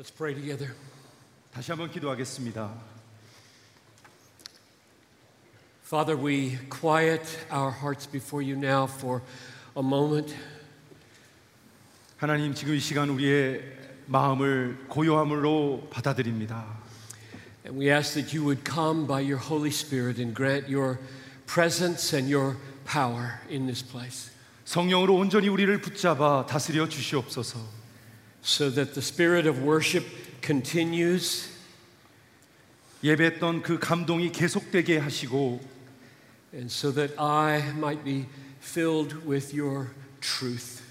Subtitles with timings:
[0.00, 0.72] Let's pray together.
[1.52, 2.72] 다시 한번 기도하겠습니다.
[5.84, 7.20] Father, we quiet
[7.52, 9.20] our hearts before you now for
[9.76, 10.34] a moment.
[12.16, 13.62] 하나님 지금 이 시간 우리의
[14.06, 16.64] 마음을 고요함으로 받아들입니다.
[17.66, 20.98] And we ask that you would come by your Holy Spirit and grant your
[21.46, 22.56] presence and your
[22.86, 24.30] power in this place
[24.64, 27.80] 성령으로 온전히 우리를 붙잡아 다스려 주시옵소서.
[28.44, 30.06] so that the spirit of worship
[30.42, 31.48] continues
[33.02, 35.60] 예배했던 그 감동이 계속되게 하시고
[36.52, 38.26] and so that I might be
[38.60, 40.82] filled with your truth.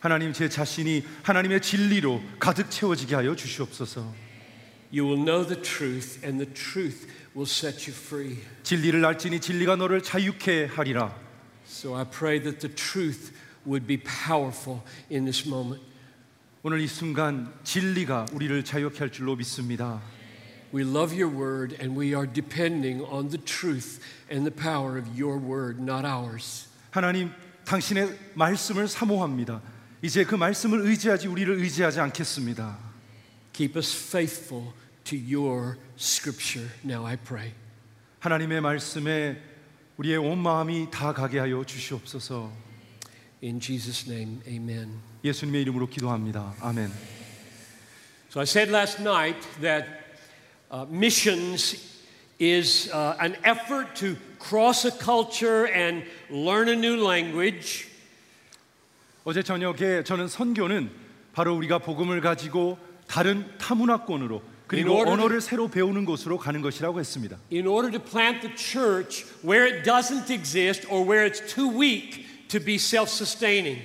[0.00, 4.14] 하나님 제 자신이 하나님의 진리로 가득 채워지게 하여 주시옵소서.
[4.92, 8.38] You will know the truth and the truth will set you free.
[8.62, 11.16] 진리를 알지니 진리가 너를 자유케 하리라.
[11.66, 13.32] So I pray that the truth
[13.66, 15.82] would be powerful in this moment.
[16.62, 20.00] 오늘 이 순간 진리가 우리를 자유케 할 줄로 믿습니다.
[20.74, 25.08] We love your word and we are depending on the truth and the power of
[25.10, 26.68] your word, not ours.
[26.90, 27.30] 하나님
[27.64, 29.60] 당신의 말씀을 사모합니다.
[30.02, 32.78] 이제 그 말씀을 의지하지 우리를 의지하지 않겠습니다.
[33.52, 34.72] Keep us faithful
[35.04, 37.52] to your scripture now, I pray.
[38.18, 39.40] 하나님의 말씀에
[39.96, 42.50] 우리의 온 마음이 다 가게 하여 주시옵소서.
[43.42, 45.07] In Jesus' name, amen.
[45.23, 46.53] 예수님의 이름으로 기도합니다.
[46.61, 46.91] 아멘.
[48.29, 49.87] So I said last night that
[50.71, 51.75] uh, missions
[52.39, 57.87] is uh, an effort to cross a culture and learn a new language.
[59.25, 60.89] 어제 저녁에 저는 선교는
[61.33, 67.37] 바로 우리가 복음을 가지고 다른 타문화권으로 그리고 언어를 새로 배우는 곳으로 가는 것이라고 했습니다.
[67.51, 72.47] in order to plant the church where it doesn't exist or where it's too weak
[72.47, 73.81] to be self sustaining.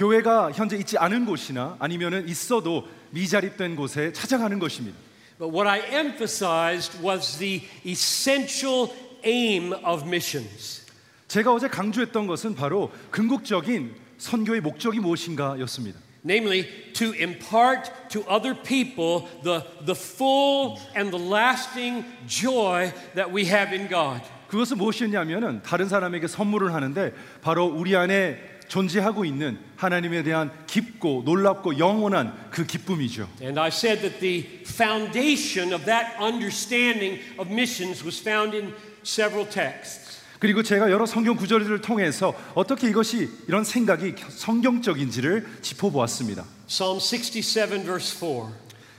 [0.00, 4.96] 교회가 현재 있지 않은 곳이나 아니면은 있어도 미자립된 곳에 찾아가는 것입니다.
[5.38, 8.88] But what I emphasized was the essential
[9.22, 10.86] aim of missions.
[11.28, 16.00] 제가 어제 강조했던 것은 바로 궁극적인 선교의 목적이 무엇인가였습니다.
[16.24, 23.44] Namely, to impart to other people the, the full and the lasting joy that we
[23.44, 24.22] have in God.
[24.48, 31.78] 그것은 무엇이었냐면은 다른 사람에게 선물을 하는데 바로 우리 안에 존재하고 있는 하나님에 대한 깊고 놀랍고
[31.78, 33.28] 영원한 그 기쁨이죠.
[33.42, 38.72] And I said that the foundation of that understanding of missions was found in
[39.04, 40.20] several texts.
[40.38, 46.44] 그리고 제가 여러 성경 구절들을 통해서 어떻게 이것이 이런 생각이 성경적인지를 짚어 보았습니다.
[46.66, 48.48] Psalm 67, verse 4.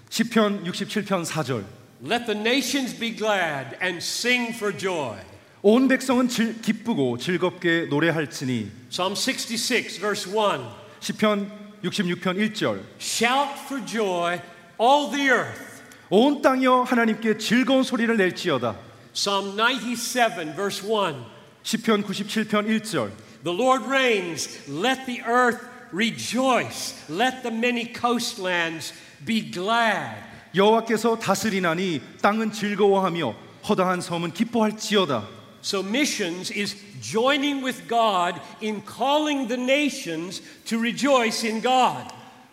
[0.09, 1.63] 시편 67편 4절.
[2.03, 5.30] Let the nations be glad and sing for joy.
[5.63, 10.65] 온 백성은 즐- 기쁘고 즐겁게 노래할지니 Psalm 66, verse 1.
[10.99, 11.51] 시편
[11.83, 12.81] 66편 1절.
[12.99, 14.39] Shout for joy,
[14.79, 15.81] all the earth.
[16.09, 18.75] 온 땅이여 하나님께 즐거운 소리를 낼지어다.
[19.13, 21.15] Psalm 97, verse 1.
[21.63, 23.11] 시편 97편 1절.
[23.43, 25.59] The Lord reigns, let the earth
[25.93, 28.93] rejoice, let the many coastlands
[29.25, 30.17] be glad.
[30.55, 33.35] 여호와께서 다스리나니 땅은 즐거워하며
[33.69, 35.40] 허다한 섬은 기뻐할지어다.
[35.61, 42.07] So, missions is joining with God in calling the nations to rejoice in God.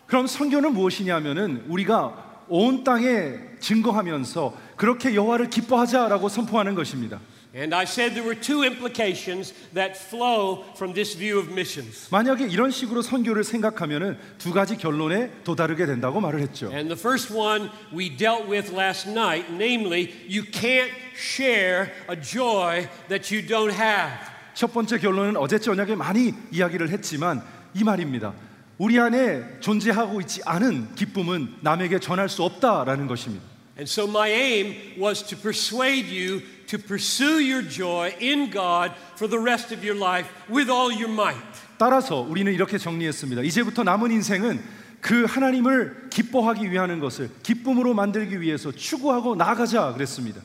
[0.06, 7.20] 그럼 선교는 무엇이냐면은 우리가 온 땅에 증거하면서 그렇게 여호와를 기뻐하자라고 선포하는 것입니다.
[7.55, 12.09] And I said there were two implications that flow from this view of missions.
[12.09, 16.71] 만약에 이런 식으로 선교를 생각하면은 두 가지 결론에 도다르게 된다고 말을 했죠.
[16.71, 22.89] And the first one we dealt with last night, namely, you can't share a joy
[23.09, 24.17] that you don't have.
[24.55, 27.43] 첫 번째 결론은 어제 저녁에 많이 이야기를 했지만
[27.75, 28.33] 이 말입니다.
[28.79, 33.45] 우리 안에 존재하고 있지 않은 기쁨은 남에게 전할 수 없다라는 것입니다.
[33.77, 39.28] And so my aim was to persuade you to pursue your joy in God for
[39.28, 41.42] the rest of your life with all your might.
[41.78, 43.42] 따라서 우리는 이렇게 정리했습니다.
[43.42, 44.60] 이제부터 남은 인생은
[45.00, 50.42] 그 하나님을 기뻐하기 위하는 것을 기쁨으로 만들기 위해서 추구하고 나가자 그랬습니다.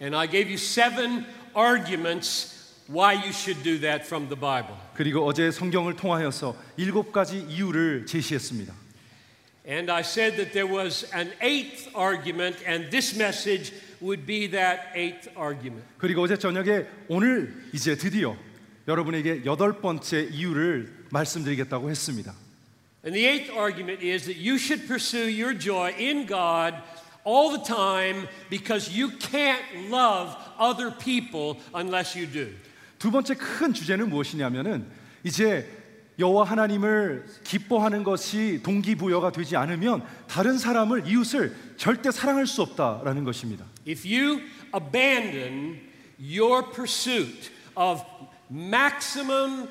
[0.00, 1.24] And I gave you seven
[1.56, 2.56] arguments
[2.88, 4.76] why you should do that from the Bible.
[4.94, 8.72] 그리고 어제 성경을 통하여서 일곱 가지 이유를 제시했습니다.
[9.66, 14.90] And I said that there was an eighth argument, and this message would be that
[14.94, 15.84] eighth argument.
[15.98, 18.36] 그리고 어제 저녁에 오늘 이제 드디어
[18.86, 22.34] 여러분에게 여덟 번째 이유를 말씀드리겠다고 했습니다.
[23.04, 26.74] And the eighth argument is that you should pursue your joy in God
[27.24, 32.48] all the time because you can't love other people unless you do.
[32.98, 34.86] 두 번째 큰 주제는 무엇이냐면은
[35.22, 35.68] 이제
[36.18, 43.64] 여호와 하나님을 기뻐하는 것이 동기부여가 되지 않으면 다른 사람을 이웃을 절대 사랑할 수 없다라는 것입니다.
[43.87, 44.41] If you
[44.71, 45.79] abandon
[46.17, 48.03] your pursuit of
[48.49, 49.69] maximum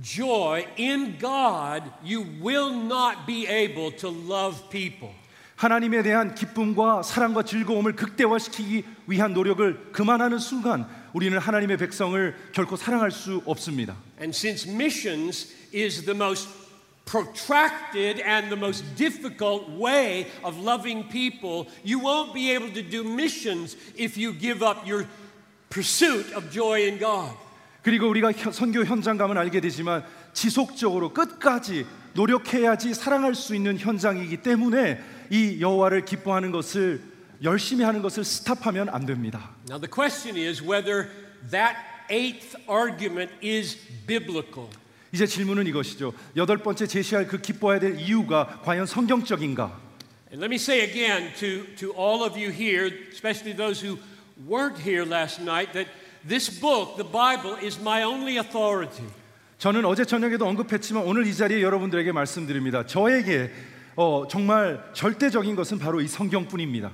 [0.00, 5.10] joy in God, you will not be able to love people.
[5.56, 13.12] 하나님에 대한 기쁨과 사랑과 즐거움을 극대화시키기 위한 노력을 그만하는 순간 우리는 하나님의 백성을 결코 사랑할
[13.12, 13.96] 수 없습니다.
[14.18, 16.48] And since missions is the most
[17.06, 23.04] protracted and the most difficult way of loving people, you won't be able to do
[23.04, 25.06] missions if you give up your
[25.70, 27.34] pursuit of joy in God.
[27.82, 31.84] 그리고 우리가 현- 선교 현장 가면 알게 되지만 지속적으로 끝까지
[32.14, 35.00] 노력해야지 사랑할 수 있는 현장이기 때문에
[35.30, 37.00] 이 여호와를 기뻐하는 것을
[37.42, 39.50] 열심히 하는 것을 스탑하면 안 됩니다.
[39.68, 41.08] Now, the question is whether
[41.50, 41.76] that
[42.10, 43.76] eighth argument is
[44.06, 44.68] biblical.
[45.17, 46.13] 이제 질문은 이것이죠.
[46.35, 49.75] 여덟 번째 제시할 그 기뻐해야 될 이유가 과연 성경적인가?
[50.29, 53.97] And let me say again to, to all of you here, especially those who
[54.47, 55.89] weren't here last night, that
[56.23, 59.07] this book, the Bible, is my only authority.
[59.57, 62.85] 저는 어제 저녁에도 언급했지만 오늘 이 자리에 여러분들에게 말씀드립니다.
[62.85, 63.49] 저에게
[63.95, 66.91] 어, 정말 절대적인 것은 바로 이 성경뿐입니다.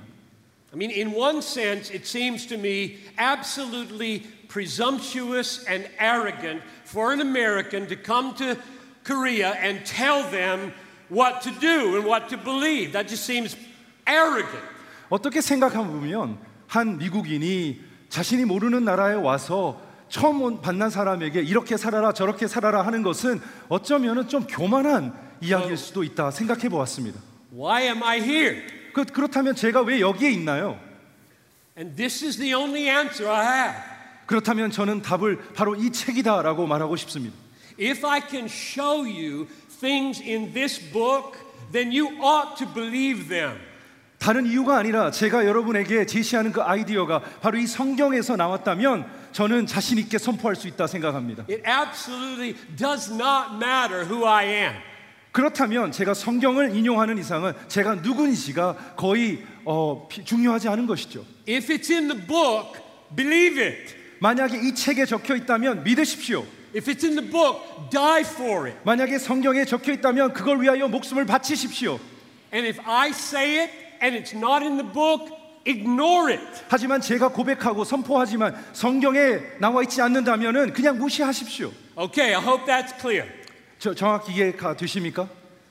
[0.72, 6.62] I mean, in one sense, it seems to me absolutely presumptuous and arrogant
[6.94, 8.56] for an American to come to
[9.04, 10.72] Korea and tell them
[11.10, 12.92] what to do and what to believe.
[12.92, 13.56] That just seems
[14.06, 14.62] arrogant.
[15.10, 16.38] 어떻게 생각해보면
[16.68, 23.02] 한 미국인이 자신이 모르는 나라에 와서 처음 온- 만난 사람에게 이렇게 살아라 저렇게 살아라 하는
[23.02, 27.20] 것은 어쩌면 좀 교만한 이야기일 수도 있다 생각해 보았습니다.
[27.52, 28.62] Why am I here?
[28.92, 30.78] 그, 그렇다면 제가 왜 여기에 있나요?
[31.76, 33.93] And this is the only answer I have.
[34.26, 37.36] 그렇다면 저는 답을 바로 이 책이다라고 말하고 싶습니다.
[37.80, 39.46] If I can show you
[39.80, 41.38] things in this book,
[41.72, 43.58] then you ought to believe them.
[44.18, 50.16] 다른 이유가 아니라 제가 여러분에게 제시하는 그 아이디어가 바로 이 성경에서 나왔다면 저는 자신 있게
[50.16, 51.44] 선포할 수 있다 생각합니다.
[51.50, 54.72] It absolutely does not matter who I am.
[55.32, 61.24] 그렇다면 제가 성경을 인용하는 이상은 제가 누군지가 거의 어, 피- 중요하지 않은 것이죠.
[61.48, 62.80] If it's in the book,
[63.14, 64.03] believe it.
[64.23, 66.45] 만약에 이 책에 적혀 있다면 믿으십시오.
[66.75, 68.77] If it's in the book, die for it.
[68.83, 71.99] 만약에 성경에 적혀 있다면 그걸 위하여 목숨을 바치십시오.
[72.53, 73.71] And if I say it
[74.01, 75.33] and it's not in the book,
[75.65, 76.45] ignore it.
[76.67, 81.71] 하지만 제가 고백하고 선포하지만 성경에 나와 있지 않는다면은 그냥 무시하십시오.
[81.97, 83.27] Okay, I hope that's clear.
[83.79, 85.27] 저, 정확히 이해가 되십니까?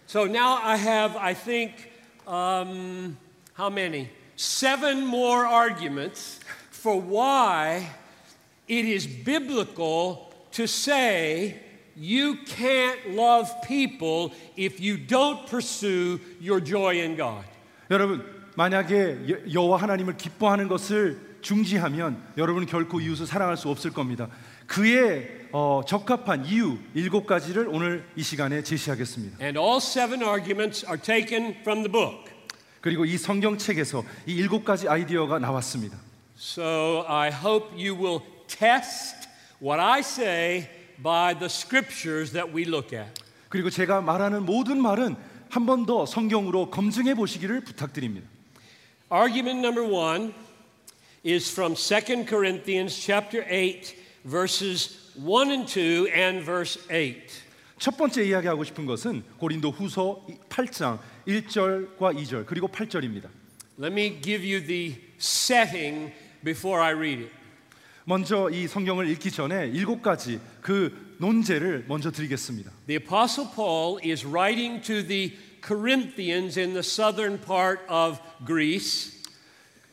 [0.09, 1.75] So now I have, I think,
[2.27, 3.17] um,
[3.57, 4.09] how many?
[4.37, 6.41] Seven more arguments
[6.71, 7.91] for why
[8.70, 11.60] It is biblical to say
[11.96, 17.46] you can't love people if you don't pursue your joy in God.
[17.92, 18.24] 여러분
[18.56, 24.30] 만약에 여- 여호와 하나님을 기뻐하는 것을 중지하면 여러분 결코 이웃을 사랑할 수 없을 겁니다.
[24.68, 29.38] 그의 어, 적합한 이유 일곱 가지를 오늘 이 시간에 제시하겠습니다.
[29.44, 32.32] And all seven arguments are taken from the book.
[32.82, 35.98] 그리고 이 성경책에서 이 일곱 가지 아이디어가 나왔습니다.
[36.38, 38.22] So I hope you will
[38.53, 39.29] test
[39.63, 40.69] what I say
[41.03, 43.11] by the scriptures that we look at.
[43.49, 45.17] 그리고 제가 말하는 모든 말은
[45.51, 48.29] 한 번 더 성경으로 검증해 보시기를 부탁드립니다.
[49.11, 50.35] Argument number one
[51.25, 57.17] is from 2 Corinthians chapter 8, verses 1 and 2 and verse 8.
[57.79, 63.29] 첫 번째 이야기하고 싶은 것은 고린도 후서 8장 1절과 2절 그리고 8절입니다.
[63.81, 66.13] Let me give you the setting
[66.45, 67.33] before I read it.
[68.05, 72.71] 먼저 이 성경을 읽기 전에 일곱 가지 그 논제를 먼저 드리겠습니다.
[72.87, 79.19] The Apostle Paul is writing to the Corinthians in the southern part of Greece.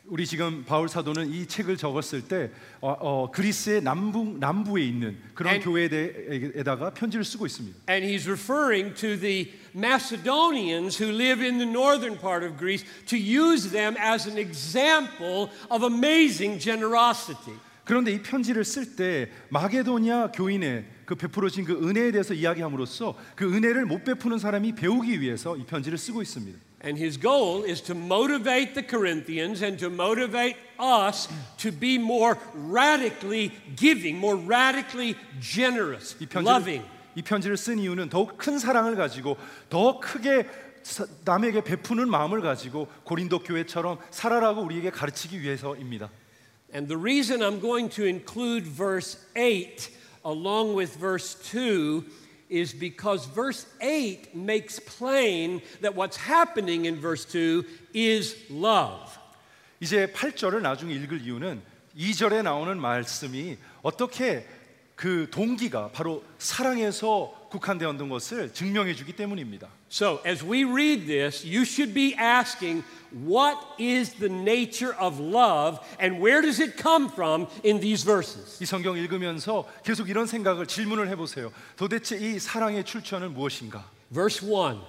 [0.08, 2.50] 우리 지금 바울 사도는 이 책을 적었을 때
[2.80, 7.76] 어, 어, 그리스의 남부 남부에 있는 그런 And- 교회에다가 편지를 쓰고 있습니다.
[7.90, 13.18] And he's referring to the Macedonians who live in the northern part of Greece to
[13.18, 17.58] use them as an example of amazing generosity.
[17.91, 23.85] 그런데 이 편지를 쓸 때 마게도냐 교인의 그 베풀어진 그 은혜에 대해서 이야기함으로써 그 은혜를
[23.85, 26.57] 못 베푸는 사람이 배우기 위해서 이 편지를 쓰고 있습니다.
[26.85, 32.39] And his goal is to motivate the Corinthians and to motivate us to be more
[32.71, 36.79] radically giving, more radically generous, 이 loving.
[36.79, 36.81] 편지를,
[37.15, 39.35] 이 편지를 쓴 이유는 더욱 큰 사랑을 가지고
[39.69, 40.47] 더 크게
[40.81, 46.09] 사- 남에게 베푸는 마음을 가지고 고린도 교회처럼 살아라고 우리에게 가르치기 위해서입니다.
[46.72, 49.90] And the reason I'm going to include verse 8
[50.24, 52.04] along with verse 2
[52.48, 59.18] is because verse 8 makes plain that what's happening in verse 2 is love.
[59.80, 61.62] 이제 8절을 나중에 읽을 이유는
[61.96, 64.46] 2절에 나오는 말씀이 어떻게
[64.94, 69.68] 그 동기가 바로 사랑에서 국한되었던 것을 증명해 주기 때문입니다.
[69.90, 75.78] So, as we read this, you should be asking, what is the nature of love
[76.00, 78.58] and where does it come from in these verses?
[78.60, 81.52] 이 성경 읽으면서 계속 이런 생각을 질문을 해 보세요.
[81.76, 83.88] 도대체 이 사랑의 출처는 무엇인가?
[84.12, 84.80] Verse 1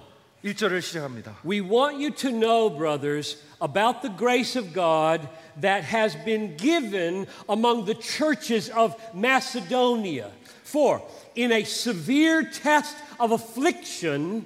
[0.44, 1.36] 1절을 시작합니다.
[1.44, 5.28] We want you to know, brothers, about the grace of God
[5.60, 10.30] that has been given among the churches of Macedonia.
[10.64, 11.02] For
[11.34, 14.44] in a severe test of affliction,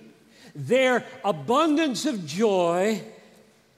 [0.56, 3.00] their abundance of joy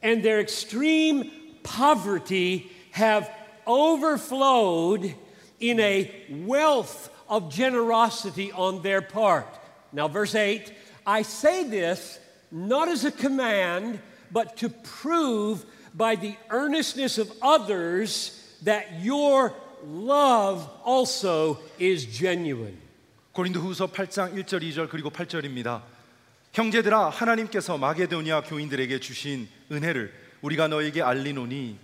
[0.02, 1.30] and their extreme
[1.62, 3.30] poverty have
[3.66, 5.14] overflowed
[5.60, 6.10] in a
[6.44, 9.48] wealth of generosity on their part.
[9.92, 10.72] Now, verse 8
[11.06, 12.18] I say this
[12.50, 13.98] not as a command,
[14.30, 15.64] but to prove
[15.94, 19.52] by the earnestness of others that your
[19.84, 22.78] love also is genuine.
[23.34, 25.82] 고린도후서 8장 1절 2절 그리고 8절입니다.
[26.53, 31.77] 형제들아 하나님께서 마게도니아 교인들에게 주신 은혜를 우리가 너에게 알리노니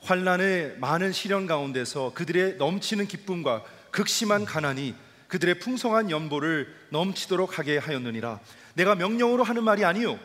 [0.00, 4.94] 환란의 많은 시련 가운데서 그들의 넘치는 기쁨과 극심한 가난이
[5.28, 8.40] 그들의 풍성한 연보를 넘치도록 하게 하였느니라.
[8.74, 10.18] 내가 명령으로 하는 말이 아니요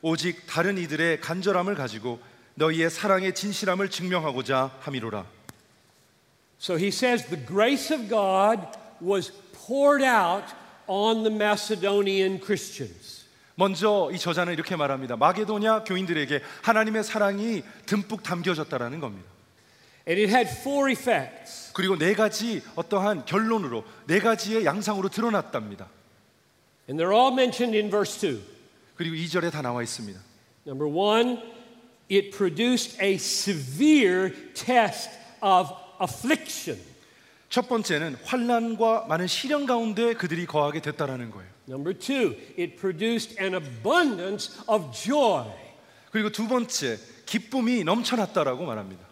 [0.00, 2.20] 오직 다른 이들의 간절함을 가지고
[2.54, 5.26] 너희의 사랑의 진실함을 증명하고자 함이로라.
[6.58, 8.62] So he says the grace of God
[9.02, 10.54] was poured out
[10.86, 13.24] on the Macedonian Christians.
[13.54, 15.16] 먼저 이 저자는 이렇게 말합니다.
[15.16, 19.28] 마게도냐 교인들에게 하나님의 사랑이 듬뿍 담겨졌다라는 겁니다.
[20.06, 21.72] And it had four effects.
[21.72, 25.88] 그리고 네 가지 어떠한 결론으로 네 가지의 양상으로 드러났답니다.
[26.88, 28.40] And they're all mentioned in verse 2.
[28.94, 30.20] 그리고 2절에 다 나와 있습니다.
[30.66, 31.38] Number one,
[32.10, 35.10] it produced a severe test
[35.42, 36.78] of affliction.
[37.48, 41.48] 첫 번째는 환란과 많은 시련 가운데 그들이 거하게 됐다라는 거예요.
[41.68, 45.46] Number two, it produced an abundance of joy.
[46.10, 49.04] 그리고 두 번째, 기쁨이 넘쳐났다라고 말합니다.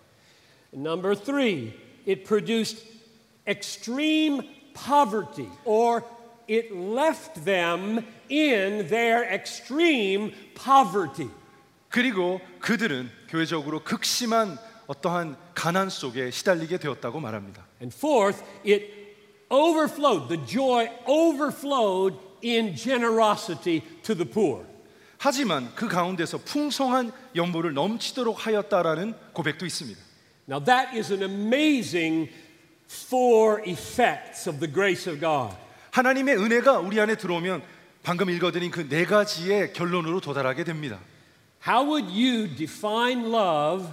[0.74, 1.72] Number three,
[2.06, 2.84] it produced
[3.46, 4.42] extreme
[4.74, 6.02] poverty, or
[6.48, 11.30] it left them in their extreme poverty.
[11.88, 17.63] 그리고 그들은 교회적으로 극심한 어떠한 가난 속에 시달리게 되었다고 말합니다.
[17.81, 18.83] And fourth, it
[19.49, 24.65] overflowed, the joy overflowed in generosity to the poor.
[25.17, 29.99] 하지만 그 가운데서 풍성한 연보를 넘치도록 하였다라는 고백도 있습니다.
[30.49, 32.29] Now, that is an amazing
[32.89, 35.55] four effects of the grace of God.
[35.91, 37.61] 하나님의 은혜가 우리 안에 들어오면
[38.03, 40.99] 방금 읽어드린 그 네 가지의 결론으로 도달하게 됩니다.
[41.67, 43.87] How would you define love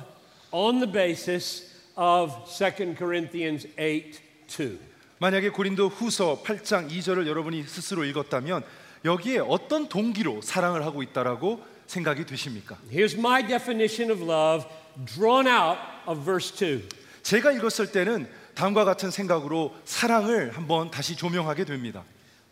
[0.52, 4.79] on the basis of 2 Corinthians 8 2?
[5.19, 8.63] 만약에 고린도 후서 8장 2절을 여러분이 스스로 읽었다면
[9.05, 12.77] 여기에 어떤 동기로 사랑을 하고 있다라고 생각이 되십니까?
[12.91, 14.67] Here's my definition of love
[15.05, 16.87] drawn out of verse 2.
[17.23, 22.03] 제가 읽었을 때는 다음과 같은 생각으로 사랑을 한번 다시 조명하게 됩니다.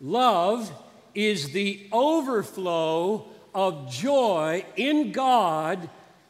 [0.01, 0.71] Love
[1.17, 5.89] is the overflow of joy in God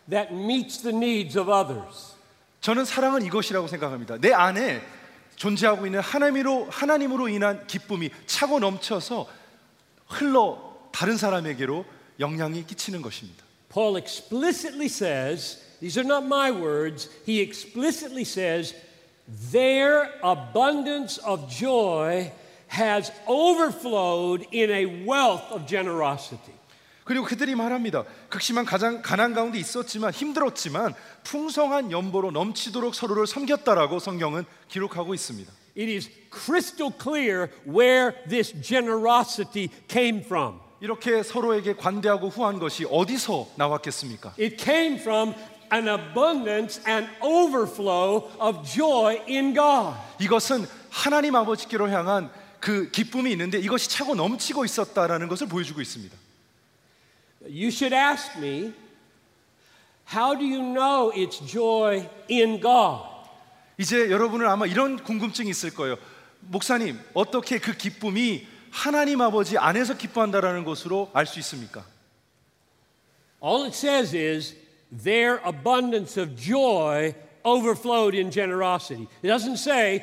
[0.10, 2.19] that meets the needs of others.
[2.62, 4.18] 저는 사랑은 이것이라고 생각합니다.
[4.18, 4.82] 내 안에
[5.36, 9.28] 존재하고 있는 하나님으로 하나님으로 인한 기쁨이 차고 넘쳐서
[10.08, 11.86] 흘러 다른 사람에게로
[12.20, 13.46] 영향이 끼치는 것입니다.
[13.70, 18.76] Paul explicitly says, these are not my words, he explicitly says,
[19.52, 22.32] their abundance of joy
[22.68, 26.59] has overflowed in a wealth of generosity.
[27.10, 28.04] 그리고 그들이 말합니다.
[28.30, 35.52] 극심한 가장 가난 가운데 있었지만 힘들었지만 풍성한 연보로 넘치도록 서로를 섬겼다라고 성경은 기록하고 있습니다.
[35.76, 40.60] It is crystal clear where this generosity came from.
[40.82, 44.36] 이렇게 서로에게 관대하고 후한 것이 어디서 나왔겠습니까?
[44.40, 45.34] It came from
[45.74, 49.98] an abundance and overflow of joy in God.
[50.20, 56.29] 이것은 하나님 아버지께로 향한 그 기쁨이 있는데 이것이 차고 넘치고 있었다라는 것을 보여주고 있습니다.
[57.47, 58.73] You should ask me,
[60.05, 63.03] how do you know it's joy in God?
[63.79, 65.97] 이제 여러분은 아마 이런 궁금증이 있을 거예요.
[66.41, 71.85] 목사님, 어떻게 그 기쁨이 하나님 아버지 안에서 기뻐한다라는 것으로 알 수 있습니까?
[73.43, 74.57] All it says is
[74.91, 79.07] their abundance of joy overflowed in generosity.
[79.23, 80.03] It doesn't say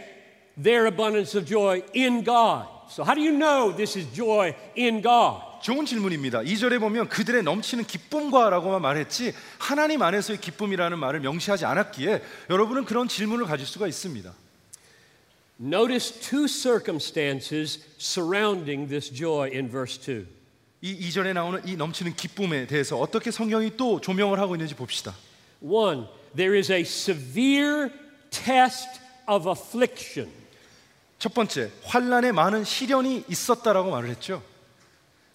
[0.55, 2.67] their abundance of joy in God.
[2.91, 5.41] so how do you know this is joy in God?
[5.66, 6.42] 좋은 질문입니다.
[6.42, 13.46] 2절에 보면 그들의 넘치는 기쁨과라고만 말했지 하나님 안에서의 기쁨이라는 말을 명시하지 않았기에 여러분은 그런 질문을
[13.46, 14.32] 가질 수가 있습니다.
[15.60, 20.24] Notice two circumstances surrounding this joy in verse 2.
[20.82, 25.16] 이 2절에 나오는 이 넘치는 기쁨에 대해서 어떻게 성경이 또 조명을 하고 있는지 봅시다.
[25.60, 26.04] One,
[26.36, 27.90] there is a severe
[28.30, 30.30] test of affliction.
[31.18, 34.44] 첫 번째, 환란에 많은 시련이 있었다라고 말을 했죠.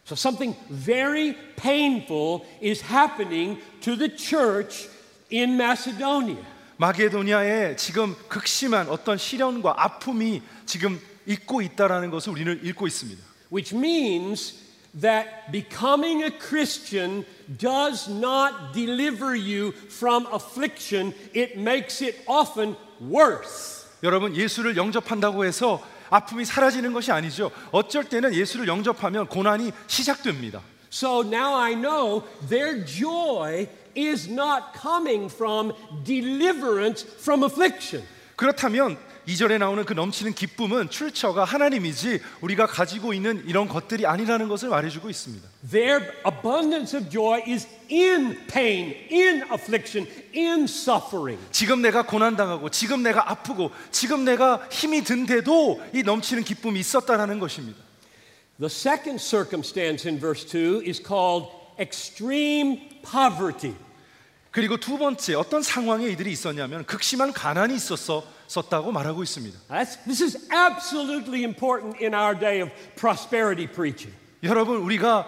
[0.04, 4.88] So something very painful is happening to the church
[5.32, 6.44] in Macedonia.
[6.78, 13.22] 마게도니아에 지금 극심한 어떤 시련과 아픔이 지금 있고 있다라는 것을 우리는 읽고 있습니다.
[13.50, 14.54] which means
[14.94, 17.24] that becoming a Christian
[17.58, 23.86] does not deliver you from affliction, it makes it often worse.
[24.02, 27.49] 여러분 예수를 영접한다고 해서 아픔이 사라지는 것이 아니죠.
[27.71, 30.61] 어쩔 때는 예수를 영접하면 고난이 시작됩니다.
[30.91, 35.71] So now I know their joy is not coming from
[36.03, 38.05] deliverance from affliction.
[38.35, 44.69] 그렇다면 2절에 나오는 그 넘치는 기쁨은 출처가 하나님이지 우리가 가지고 있는 이런 것들이 아니라는 것을
[44.69, 45.47] 말해주고 있습니다.
[45.69, 51.39] Their abundance of joy is in pain, in affliction, in suffering.
[51.51, 57.39] 지금 내가 고난 당하고 지금 내가 아프고 지금 내가 힘이 든데도 이 넘치는 기쁨이 있었다라는
[57.39, 57.79] 것입니다.
[58.59, 61.47] The second circumstance in verse 2 is called
[61.79, 63.75] extreme poverty.
[64.51, 69.57] 그리고 두 번째 어떤 상황에 이들이 있었냐면 극심한 가난이 있었어 썼다고 말하고 있습니다.
[70.05, 74.13] This is absolutely important in our day of prosperity preaching.
[74.43, 75.25] 여러분 우리가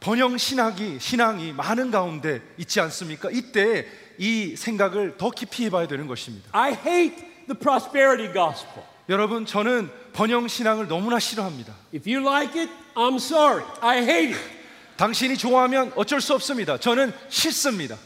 [0.00, 3.30] 번영 신학이 신앙이 많은 가운데 있지 않습니까?
[3.32, 3.86] 이때
[4.18, 6.50] 이 생각을 더 깊이 해봐야 되는 것입니다.
[6.52, 8.84] I hate the prosperity gospel.
[9.08, 11.74] 여러분 저는 번영 신앙을 너무나 싫어합니다.
[11.94, 13.64] If you like it, I'm sorry.
[13.80, 14.58] I hate it.
[14.98, 16.78] 당신이 좋아하면 어쩔 수 없습니다.
[16.78, 17.96] 저는 싫습니다.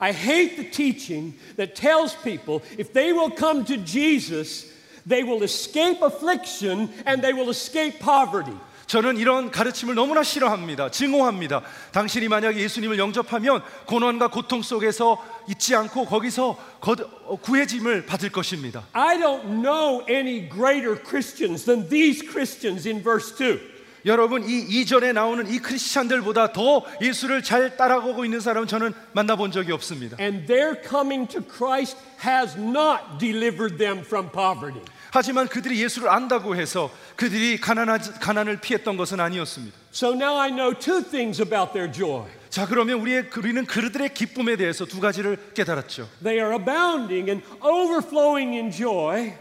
[0.00, 4.66] I hate the teaching that tells people if they will come to Jesus,
[5.06, 8.56] they will escape affliction and they will escape poverty.
[8.90, 10.90] 저는 이런 가르침을 너무나 싫어합니다.
[10.90, 11.62] 증오합니다.
[11.92, 18.84] 당신이 만약 예수님을 영접하면 고난과 고통 속에서 있지 않고 거기서 거, 어, 구해짐을 받을 것입니다.
[18.92, 23.60] I don't know any greater Christians than these Christians in verse 2.
[24.05, 29.71] 여러분 이 이전에 나오는 이 크리스찬들보다 더 예수를 잘 따라가고 있는 사람은 저는 만나본 적이
[29.71, 30.15] 없습니다.
[30.19, 34.81] And their coming to Christ has not delivered them from poverty.
[35.11, 39.75] 하지만 그들이 예수를 안다고 해서 그들이 가난하, 가난을 피했던 것은 아니었습니다.
[39.91, 42.29] So now I know two things about their joy.
[42.49, 46.07] 자 그러면 우리의 우리는 그들의 기쁨에 대해서 두 가지를 깨달았죠.
[46.21, 49.33] They are abounding and overflowing in joy,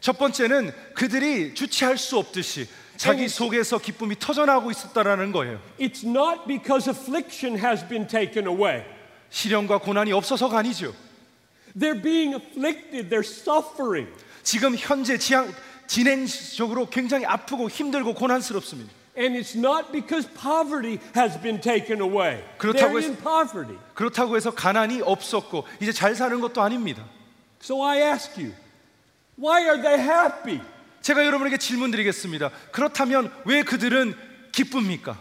[0.00, 2.66] 첫 번째는 그들이 주체할 수 없듯이
[3.00, 5.58] 자기 속에서 기쁨이 터져나오고 있었다라는 거예요.
[5.78, 8.84] it's not because affliction has been taken away.
[9.30, 10.92] 시련과 고난이 없어서가 아니죠.
[11.74, 14.12] They're being afflicted, they're suffering.
[14.42, 15.50] 지금 현재 지향,
[15.86, 18.92] 진행적으로 굉장히 아프고 힘들고 고난스럽습니다.
[19.16, 22.44] And it's not because poverty has been taken away.
[22.58, 23.78] 그렇다고 They're in poverty.
[23.94, 27.02] 그렇다고 해서 가난이 없었고 이제 잘 사는 것도 아닙니다.
[27.62, 28.52] So I ask you,
[29.38, 30.60] why are they happy?
[31.02, 32.50] 제가 여러분에게 질문 드리겠습니다.
[32.72, 34.14] 그렇다면 왜 그들은
[34.52, 35.18] 기쁩니까?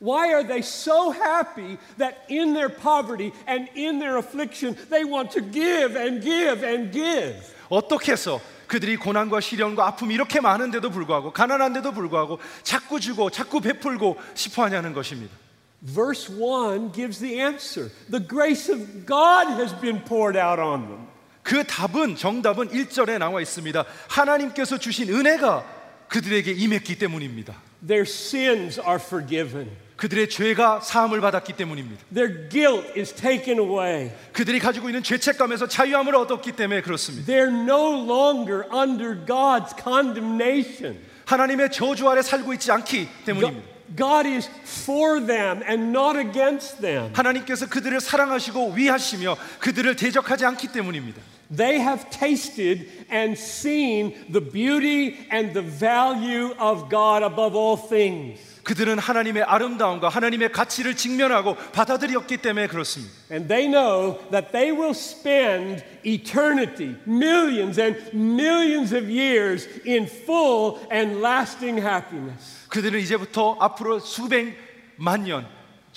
[0.00, 5.30] Why are they so happy that in their poverty and in their affliction they want
[5.32, 7.40] to give and give and give?
[7.68, 14.18] 어떻게 해서 그들이 고난과 시련과 아픔이 이렇게 많은데도 불구하고 가난한데도 불구하고 자꾸 주고 자꾸 베풀고
[14.34, 15.34] 싶어 하냐는 것입니다.
[15.82, 17.90] Verse 1 gives the answer.
[18.10, 21.15] The grace of God has been poured out on them.
[21.46, 23.84] 그 답은 정답은 1절에 나와 있습니다.
[24.08, 25.64] 하나님께서 주신 은혜가
[26.08, 27.54] 그들에게 임했기 때문입니다.
[27.86, 29.70] Their sins are forgiven.
[29.94, 32.02] 그들의 죄가 사함을 받았기 때문입니다.
[32.12, 34.10] Their guilt is taken away.
[34.32, 37.32] 그들이 가지고 있는 죄책감에서 자유함을 얻었기 때문에 그렇습니다.
[37.32, 40.98] They're no longer under God's condemnation.
[41.26, 43.68] 하나님의 저주 아래 살고 있지 않기 때문입니다.
[43.96, 44.50] God is
[44.82, 47.12] for them and not against them.
[47.14, 51.22] 하나님께서 그들을 사랑하시고 위하시며 그들을 대적하지 않기 때문입니다.
[51.55, 58.39] They have tasted and seen the beauty and the value of God above all things.
[58.63, 63.13] 그들은 하나님의 아름다움과 하나님의 가치를 직면하고 받아들였기 때문에 그렇습니다.
[63.31, 70.79] And they know that they will spend eternity, millions and millions of years in full
[70.91, 72.67] and lasting happiness.
[72.69, 75.45] 그들은 이제부터 앞으로 수백만 년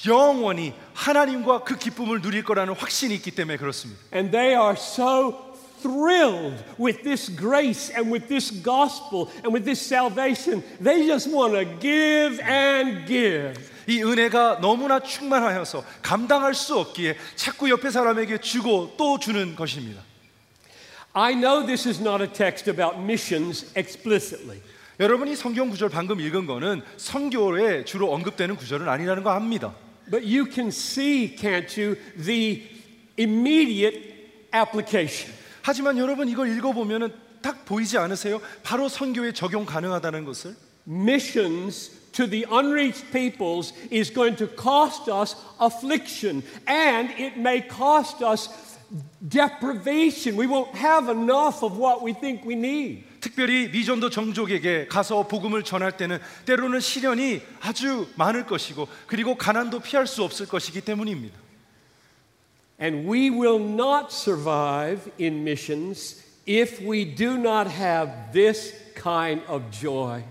[0.08, 4.02] 영원히 하나님과 그 기쁨을 누릴 거라는 확신이 있기 때문에 그렇습니다.
[4.14, 5.50] And they are so
[5.82, 10.64] thrilled with this grace and with this gospel and with this salvation.
[10.82, 13.60] They just want to give and give.
[13.88, 20.04] 이 은혜가 너무나 충만하여서 감당할 수 없기에 자꾸 옆에 사람에게 주고 또 주는 것입니다.
[21.14, 24.62] I know this is not a text about missions explicitly.
[25.00, 29.74] 여러분이 성경 구절 방금 읽은 거는 선교에 주로 언급되는 구절은 아니라는 거 압니다.
[30.11, 32.63] But you can see, can't you, the
[33.17, 33.99] immediate
[34.53, 35.33] application.
[35.63, 38.41] 하지만 여러분 이걸 읽어보면은 딱 보이지 않으세요?
[38.63, 40.55] 바로 선교에 적용 가능하다는 것을
[40.87, 48.23] Missions to the unreached peoples is going to cost us affliction and it may cost
[48.23, 48.51] us
[49.27, 50.37] deprivation.
[50.37, 53.05] We won't have enough of what we think we need.
[53.20, 60.08] 특별히 미전도 정족에게 가서 복음을 전할 때는 때로는 시련이 아주 많을 것이고 그리고 가난도 피할
[60.08, 61.38] 수 없을 것이기 때문입니다.
[62.82, 69.70] And we will not survive in missions if we do not have this kind of
[69.72, 70.24] joy.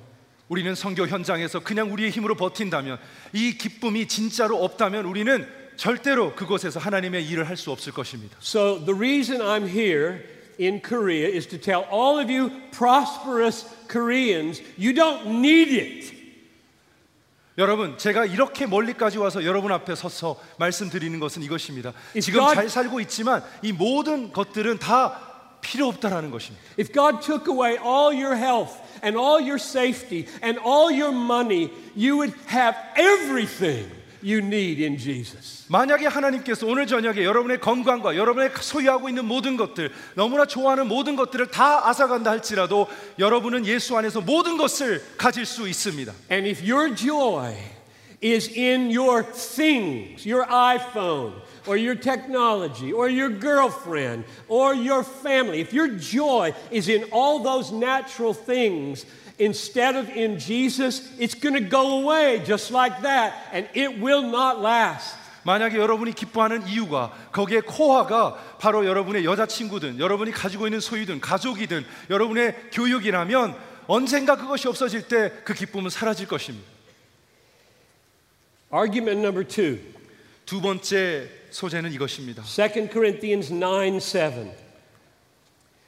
[0.48, 2.98] 우리는 선교 현장에서 그냥 우리의 힘으로 버틴다면
[3.34, 5.46] 이 기쁨이 진짜로 없다면 우리는
[5.76, 8.36] 절대로 그곳에서 하나님의 일을 할 수 없을 것입니다.
[8.40, 14.61] So the reason I'm here in Korea is to tell all of you prosperous Koreans
[14.77, 16.13] you don't need it.
[17.57, 21.93] 여러분, 제가 이렇게 멀리까지 와서 여러분 앞에 서서 말씀드리는 것은 이것입니다.
[22.15, 25.19] If 지금 God- 잘 살고 있지만 이 모든 것들은 다
[25.61, 26.63] 필요 없다라는 것입니다.
[26.79, 28.73] If God took away all your health
[29.03, 33.87] and all your safety and all your money, you would have everything
[34.23, 35.65] you need in Jesus.
[35.67, 41.47] 만약에 하나님께서 오늘 저녁에 여러분의 건강과 여러분의 소유하고 있는 모든 것들, 너무나 좋아하는 모든 것들을
[41.47, 42.87] 다 앗아간다 할지라도
[43.19, 46.13] 여러분은 예수 안에서 모든 것을 가질 수 있습니다.
[46.31, 47.53] And if your joy
[48.23, 51.33] is in your things, your iPhone,
[51.67, 57.43] or your technology, or your girlfriend, or your family, if your joy is in all
[57.43, 59.05] those natural things
[59.38, 64.22] instead of in Jesus, it's going to go away just like that, and it will
[64.22, 65.16] not last.
[65.44, 72.54] 만약에 여러분이 기뻐하는 이유가 거기에 코어가 바로 여러분의 여자친구든 여러분이 가지고 있는 소유든 가족이든 여러분의
[72.72, 76.68] 교육이라면 언젠가 그것이 없어질 때 그 기쁨은 사라질 것입니다.
[78.74, 79.78] Argument number two
[80.44, 82.42] 두 번째 소재는 이것입니다.
[82.42, 84.67] 2 Corinthians 9 7.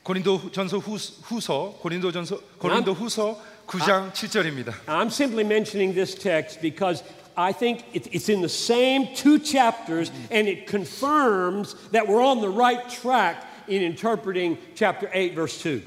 [0.09, 4.73] 고린도 전서 후서 고린도 전서 고린도 후서 9장 7절입니다.
[4.85, 7.03] I'm simply mentioning this text because
[7.35, 12.39] I think it- it's in the same two chapters and it confirms that we're on
[12.41, 15.81] the right track in interpreting chapter 8, verse 2.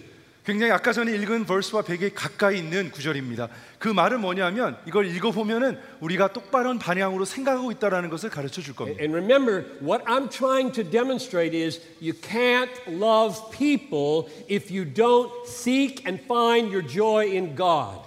[0.46, 3.48] 굉장히 아까 전에 읽은 벌스와 베개 가까이 있는 구절입니다.
[3.80, 9.02] 그 말은 뭐냐면 이걸 읽어 보면은 우리가 똑바른 방향으로 생각하고 있다라는 것을 가르쳐 줄 겁니다.
[9.02, 15.32] And remember, what I'm trying to demonstrate is you can't love people if you don't
[15.48, 18.02] seek and find your joy in God.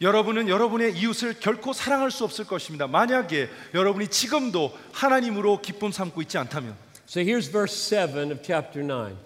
[0.00, 2.86] 여러분은 여러분의 이웃을 결코 사랑할 수 없을 것입니다.
[2.86, 6.76] 만약에 여러분이 지금도 하나님으로 기쁨 삼고 있지 않다면
[7.08, 9.16] So here's verse 7 of chapter 9.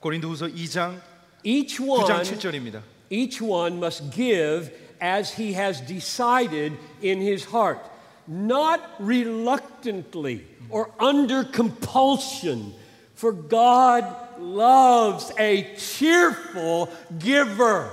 [0.00, 1.07] 고린도후서 2장
[1.47, 2.81] Each 9장 one 7절입니다.
[3.09, 4.71] Each one must give
[5.01, 7.79] as he has decided in his heart,
[8.27, 12.73] not reluctantly or under compulsion,
[13.15, 14.05] for God
[14.39, 16.87] loves a cheerful
[17.19, 17.89] giver.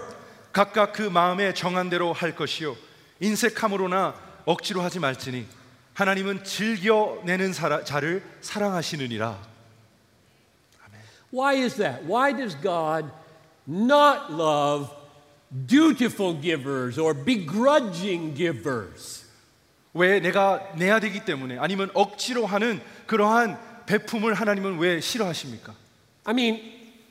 [0.53, 2.77] 각각 그 마음에 정한 대로 할 것이요
[3.21, 4.15] 인색함으로나
[4.47, 5.47] 억지로 하지 말지니
[5.95, 9.51] 하나님은 즐겨내는 사라, 자를 사랑하시느니라.
[11.33, 12.05] Why is that?
[12.05, 13.11] Why does God
[13.68, 14.90] not love
[15.68, 19.26] dutiful givers or begrudging givers?
[19.94, 25.74] 왜 내가 내야 되기 때문에 아니면 억지로 하는 그러한 베품을 하나님은 왜 싫어하십니까?
[26.26, 26.60] I mean,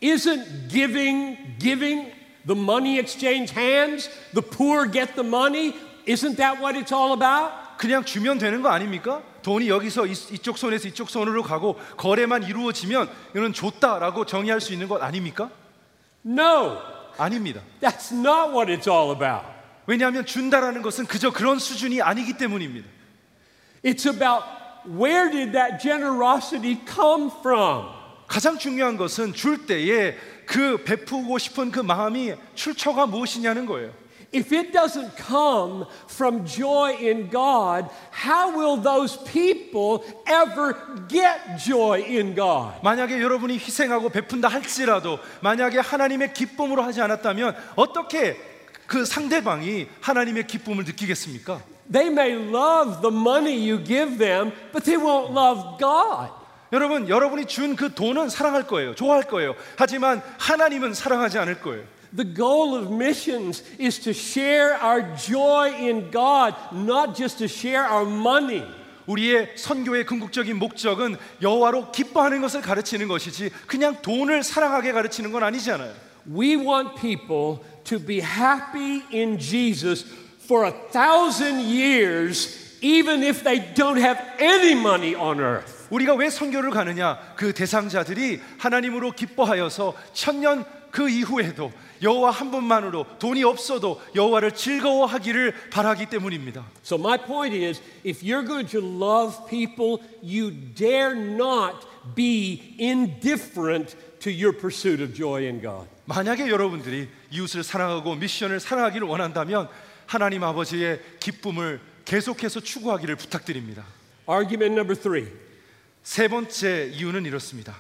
[0.03, 2.13] isn't giving, giving
[2.47, 4.11] the money exchange hands?
[4.35, 5.73] The poor get the money?
[6.07, 7.53] Isn't that what it's all about?
[7.79, 9.23] 그냥 주면 되는 거 아닙니까?
[9.43, 14.89] 돈이 여기서 이- 이쪽 손에서 이쪽 손으로 가고 거래만 이루어지면 이는 줬다라고 정의할 수 있는
[14.89, 15.51] 것 아닙니까?
[16.25, 16.79] No,
[17.19, 17.61] 아닙니다.
[17.81, 19.45] that's not what it's all about.
[19.87, 22.89] 왜냐하면 준다라는 것은 그저 그런 수준이 아니기 때문입니다.
[23.85, 24.45] It's about
[24.87, 27.89] where did that generosity come from?
[28.27, 33.93] 가장 중요한 것은 줄 때에 그 베푸고 싶은 그 마음이 출처가 무엇이냐는 거예요.
[34.35, 40.75] If it doesn't come from joy in God, how will those people ever
[41.09, 42.75] get joy in God?
[42.83, 48.37] 만약에 여러분이 희생하고 베푼다 할지라도 만약에 하나님의 기쁨으로 하지 않았다면 어떻게
[48.89, 51.61] 그 상대방이 하나님의 기쁨을 느끼겠습니까?
[51.91, 56.33] They may love the money you give them, but they won't love God.
[56.73, 58.97] 여러분, 여러분이 준 그 돈은 사랑할 거예요.
[58.97, 59.55] 좋아할 거예요.
[59.77, 61.85] 하지만 하나님은 사랑하지 않을 거예요.
[62.17, 67.83] The goal of missions is to share our joy in God, not just to share
[67.83, 68.63] our money.
[69.07, 75.93] 우리의 선교의 궁극적인 목적은 여호와로 기뻐하는 것을 가르치는 것이지 그냥 돈을 사랑하게 가르치는 건 아니잖아요.
[76.27, 80.07] We want people to be happy in Jesus
[80.45, 85.89] for a thousand years, even if they don't have any money on earth.
[85.91, 87.19] 우리가 왜 선교를 가느냐?
[87.37, 96.07] 그 대상자들이 하나님으로 기뻐하여서 천년 그 이후에도 여호와 한 분만으로 돈이 없어도 여호와를 즐거워하기를 바라기
[96.07, 96.65] 때문입니다.
[96.85, 103.97] So my point is, if you're going to love people, you dare not be indifferent
[104.21, 105.89] to your pursuit of joy in God.
[106.07, 109.69] 만약에 여러분들이 이웃을 사랑하고 미션을 사랑하기를 원한다면
[110.07, 113.85] 하나님 아버지의 기쁨을 계속해서 추구하기를 부탁드립니다.
[114.29, 115.27] Argument number three.
[116.03, 117.77] 세 번째 이유는 이렇습니다.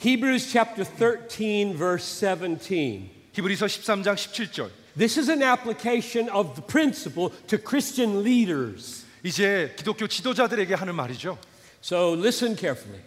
[0.00, 3.17] Hebrews chapter 13, verse 17.
[3.37, 4.69] 히브리서 13장 17절.
[4.97, 9.05] This is an application of the principle to Christian leaders.
[9.23, 11.37] 이제 기독교 지도자들에게 하는 말이죠.
[11.81, 13.01] So listen carefully.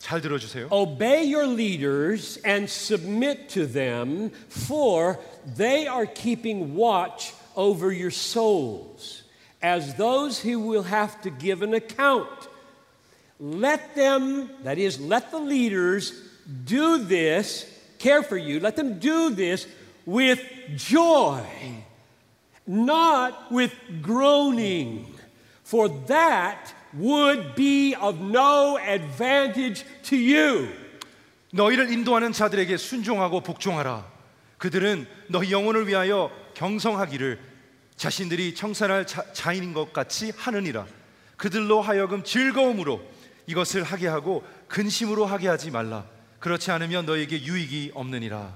[0.00, 0.68] 잘 들어주세요.
[0.72, 9.22] Obey your leaders and submit to them, for they are keeping watch over your souls
[9.62, 12.48] as those who will have to give an account.
[13.38, 16.12] Let them, that is, let the leaders
[16.64, 17.66] do this,
[17.99, 19.67] care for you, let them do this
[20.05, 20.39] with
[20.75, 21.41] joy,
[22.67, 25.05] not with groaning,
[25.63, 30.69] for that would be of no advantage to you.
[31.51, 34.05] 너희를 인도하는 자들에게 순종하고 복종하라.
[34.57, 37.39] 그들은 너희 영혼을 위하여 경성하기를
[37.95, 40.85] 자신들이 청산할 자, 자인인 것 같이 하느니라.
[41.37, 43.01] 그들로 하여금 즐거움으로
[43.47, 46.05] 이것을 하게 하고 근심으로 하게 하지 말라.
[46.44, 48.54] 그렇지 않으면 너에게 유익이 없느니라.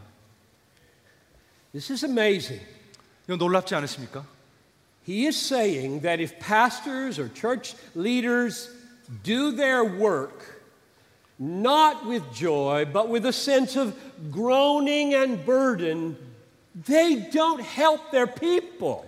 [1.72, 2.64] This is amazing.
[3.26, 4.24] 이거 놀랍지 않으십니까?
[5.06, 8.70] He is saying that if pastors or church leaders
[9.22, 10.54] do their work
[11.38, 13.94] not with joy, but with a sense of
[14.30, 16.16] groaning and burden,
[16.74, 19.04] they don't help their people.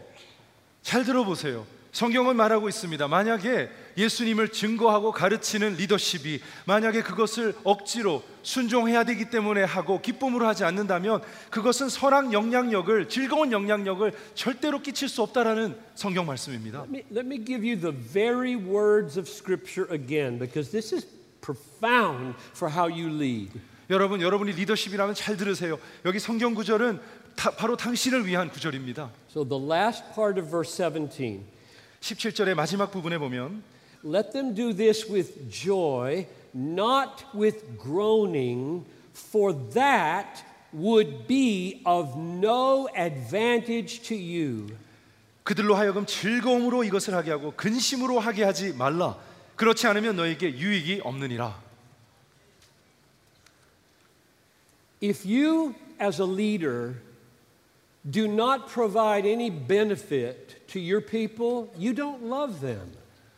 [0.83, 1.67] 잘 들어보세요.
[1.92, 3.08] 성경은 말하고 있습니다.
[3.08, 11.22] 만약에 예수님을 증거하고 가르치는 리더십이 만약에 그것을 억지로 순종해야 되기 때문에 하고 기쁨으로 하지 않는다면
[11.50, 16.86] 그것은 선한 영향력을 즐거운 영향력을 절대로 끼칠 수 없다라는 성경 말씀입니다.
[16.86, 21.06] Let me, let me give you the very words of Scripture again, because this is
[21.42, 23.60] profound for how you lead.
[23.90, 25.78] 여러분, 여러분이 리더십이라면 잘 들으세요.
[26.06, 27.02] 여기 성경 구절은
[27.36, 29.12] 다, 바로 당신을 위한 구절입니다.
[29.30, 31.44] So the last part of verse 17
[32.02, 33.64] 17절의 마지막 부분에 보면
[34.04, 38.84] let them do this with joy, not with groaning,
[39.14, 44.76] for that would be of no advantage to you.
[45.44, 49.18] 그들로 하여금 즐거움으로 이것을 하게 하고 근심으로 하게 하지 말라.
[49.56, 51.62] 그렇지 않으면 너에게 유익이 없느니라.
[55.04, 56.96] If you, as a leader,
[58.10, 62.92] do not provide any benefit to your people, you don't love them.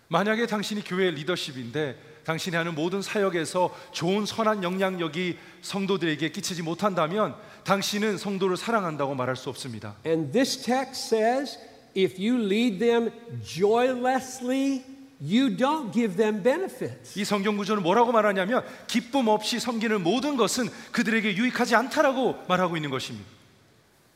[0.08, 8.17] 만약에 당신이 교회 리더십인데 당신이 하는 모든 사역에서 좋은 선한 영향력이 성도들에게 끼치지 못한다면 당신은
[8.17, 9.96] 성도를 사랑한다고 말할 수 없습니다.
[10.06, 11.58] And this text says
[11.96, 13.12] if you lead them
[13.43, 14.84] joylessly,
[15.19, 17.19] you don't give them benefits.
[17.19, 22.89] 이 성경 구조는 뭐라고 말하냐면 기쁨 없이 섬기는 모든 것은 그들에게 유익하지 않다라고 말하고 있는
[22.89, 23.28] 것입니다.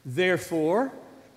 [0.05, 0.89] Therefore,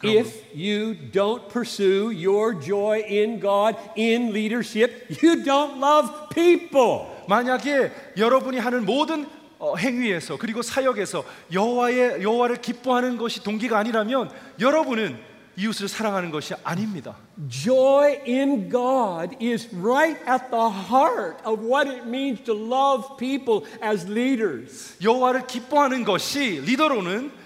[0.03, 7.07] if you don't pursue your joy in God in leadership, you don't love people.
[7.29, 9.27] 만약에 여러분이 하는 모든
[9.59, 15.19] 어, 행위에서 그리고 사역에서 여호와의 여호와를 기뻐하는 것이 동기가 아니라면 여러분은
[15.57, 17.17] 이웃을 사랑하는 것이 아닙니다.
[17.49, 23.67] Joy in God is right at the heart of what it means to love people
[23.85, 24.97] as leaders.
[25.03, 27.40] 여호와를 기뻐하는 것이 리더로는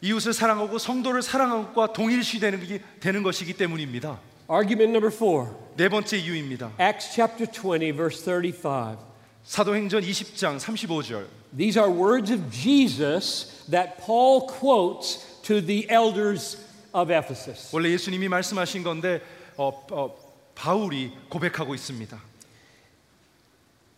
[0.00, 4.18] 이웃을 사랑하고 성도를 사랑하는 것과 동일시되는 게- 되는 것이기 때문입니다.
[4.50, 6.72] Argument number four 네 번째 이유입니다.
[6.80, 8.98] Acts chapter 20, verse 35.
[9.44, 11.26] 사도행전 20장 35절.
[11.56, 16.58] These are words of Jesus that Paul quotes to the elders
[16.92, 17.70] of Ephesus.
[17.74, 19.20] 원래 예수님이 말씀하신 건데
[19.56, 20.14] 어, 어,
[20.54, 22.20] 바울이 고백하고 있습니다.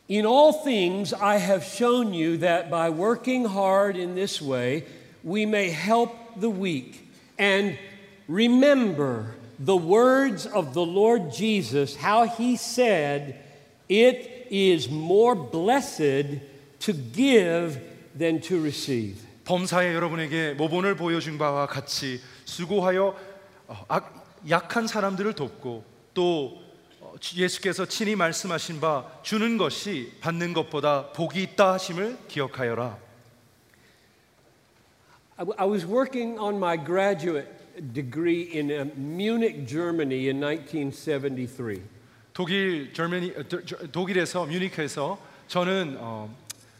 [0.09, 4.85] In all things, I have shown you that by working hard in this way,
[5.25, 7.09] we may help the weak.
[7.38, 7.77] And
[8.29, 13.37] remember the words of the Lord Jesus, how he said,
[13.88, 16.40] It is more blessed
[16.81, 17.81] to give
[18.16, 19.16] than to receive.
[19.44, 23.14] 범사에 여러분에게 모본을 보여준 바와 같이 수고하여
[23.68, 26.59] 어, 악- 약한 사람들을 돕고 또
[27.01, 32.99] 어, 주- 예수께서 친히 말씀하신 바 주는 것이 받는 것보다 복이 있다 하심을 기억하여라.
[35.40, 37.46] I, w- I was working on my graduate
[37.92, 41.83] degree in uh, Munich, Germany in 1973.
[42.33, 45.18] 독일 저머니 어, 저- 저- 독일에서 뮤니크에서
[45.49, 46.29] 저는 어,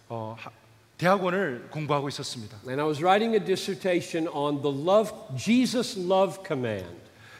[0.09, 0.51] 어, 하-
[0.99, 2.57] 대학원을 공부하고 있었습니다.
[2.66, 6.88] And I was writing a dissertation on the love, Jesus' love command.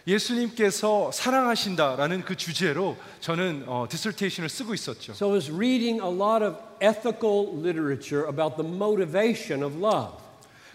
[0.07, 5.12] 예수님께서 사랑하신다라는 그 주제로 저는 어, 디설테이션을 쓰고 있었죠.
[5.12, 10.14] So I was reading a lot of ethical literature about the motivation of love.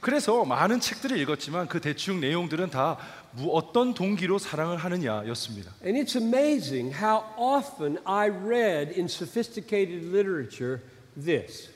[0.06, 2.96] 그래서 많은 책들을 읽었지만 그 대충 내용들은 다
[3.32, 5.72] 무- 어떤 동기로 사랑을 하느냐였습니다.
[5.84, 10.78] And it's amazing how often I read in sophisticated literature
[11.20, 11.70] this.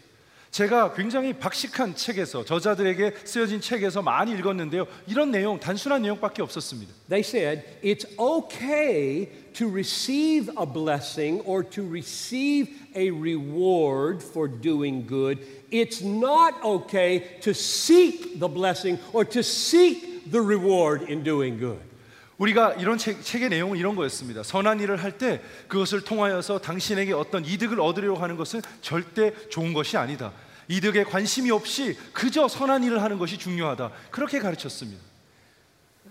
[0.56, 4.88] 제가 굉장히 박식한 책에서 저자들에게 쓰여진 책에서 많이 읽었는데요.
[5.06, 6.94] 이런 내용 단순한 내용밖에 없었습니다.
[7.10, 15.06] They said it's okay to receive a blessing or to receive a reward for doing
[15.06, 15.40] good.
[15.72, 21.82] It's not okay to seek the blessing or to seek the reward in doing good.
[22.41, 24.43] 우리가 이런 책, 책의 내용은 이런 거였습니다.
[24.43, 29.99] 선한 일을 할 때 그것을 통하여서 당신에게 어떤 이득을 얻으려고 하는 것은 절대 좋은 것이
[29.99, 30.33] 아니다.
[30.69, 33.91] 이득에 관심이 없이 그저 선한 일을 하는 것이 중요하다.
[34.11, 35.03] 그렇게 가르쳤습니다.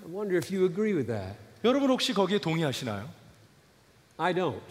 [0.06, 1.36] I wonder if you agree with that.
[1.64, 3.10] 여러분 혹시 거기에 동의하시나요?
[4.18, 4.62] I don't.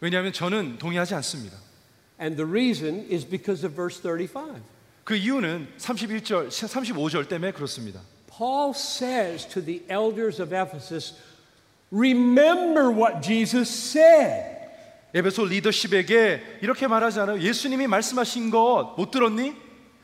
[0.00, 1.56] 왜냐하면 저는 동의하지 않습니다.
[2.20, 4.60] And the reason is because of verse 35.
[5.02, 8.00] 그 이유는 31절, 35절 때문에 그렇습니다.
[8.31, 11.13] Paul says to the elders of Ephesus,
[11.91, 14.57] Remember what Jesus said.
[15.13, 17.39] 에베소 리더십에게 이렇게 말하잖아요.
[17.41, 19.55] 예수님이 말씀하신 것 못 들었니?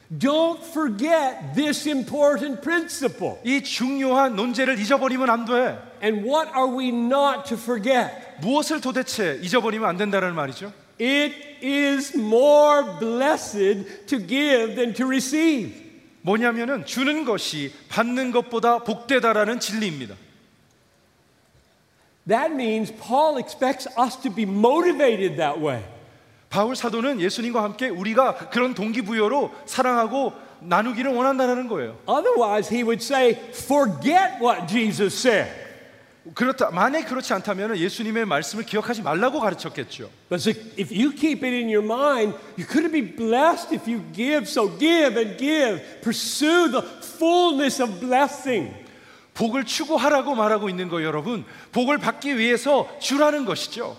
[0.10, 3.38] Don't forget this important principle.
[3.44, 5.78] 이 중요한 논제를 잊어버리면 안 돼.
[6.04, 8.12] And what are we not to forget?
[8.42, 10.72] 무엇을 도대체 잊어버리면 안 된다는 말이죠.
[11.00, 11.34] It
[11.64, 15.74] is more blessed to give than to receive.
[16.23, 20.15] 뭐냐면은 주는 것이 받는 것보다 복되다라는 진리입니다.
[22.29, 25.83] That means Paul expects us to be motivated that way.
[26.51, 31.97] 바울 사도는 예수님과 함께 우리가 그런 동기부여로 사랑하고 나누기를 원한다는 거예요.
[32.09, 35.68] Otherwise, he would say, Forget what Jesus said.
[36.35, 40.11] 그렇다 만약 그렇지 않다면 예수님의 말씀을 기억하지 말라고 가르쳤겠죠.
[40.29, 42.37] But so if you keep it in your mind,
[42.69, 44.49] going to be blessed if you give.
[44.49, 45.83] So give and give.
[46.03, 48.75] Pursue the fullness of blessing.
[49.35, 51.45] 복을 추구하라고 말하고 있는 거 여러분.
[51.73, 53.97] 복을 받기 위해서 주라는 것이죠.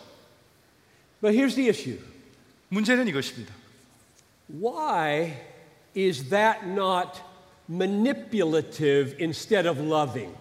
[1.21, 1.99] But here's the issue
[2.69, 3.59] 문제는 이것입니다.
[4.49, 5.33] why
[5.95, 7.21] is that not
[7.67, 10.35] manipulative instead of loving?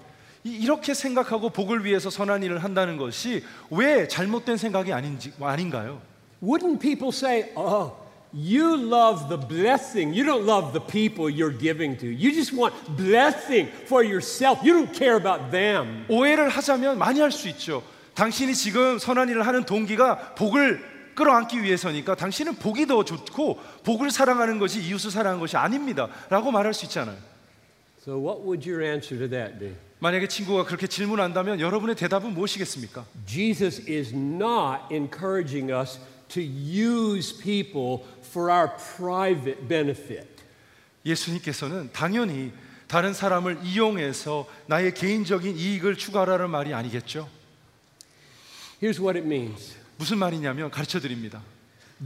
[0.49, 6.01] 이- 이렇게 생각하고 복을 위해서 선한 일을 한다는 것이 왜 잘못된 생각이 아닌지 아닌가요?
[6.43, 7.93] Wouldn't people say, oh,
[8.33, 10.17] you love the blessing.
[10.17, 12.07] You don't love the people you're giving to.
[12.07, 14.61] You just want blessing for yourself.
[14.65, 16.05] You don't care about them.
[16.09, 17.83] 오해를 하자면 많이 할 수 있죠.
[18.15, 20.81] 당신이 지금 선한 일을 하는 동기가 복을
[21.15, 26.85] 끌어안기 위해서니까 당신은 복이 더 좋고 복을 사랑하는 것이 이웃을 사랑하는 것이 아닙니다라고 말할 수
[26.87, 27.17] 있잖아요.
[28.05, 29.73] So, what would your answer to that be?
[30.01, 33.05] 만약에 친구가 그렇게 질문한다면 여러분의 대답은 무엇이겠습니까?
[33.27, 40.29] Jesus is not encouraging us to use people for our private benefit.
[41.05, 42.53] 예수님께서는 당연히
[42.87, 47.29] 다른 사람을 이용해서 나의 개인적인 이익을 추구하라는 말이 아니겠죠.
[48.81, 51.43] Here's what it means 무슨 말이냐면 가르쳐 드립니다.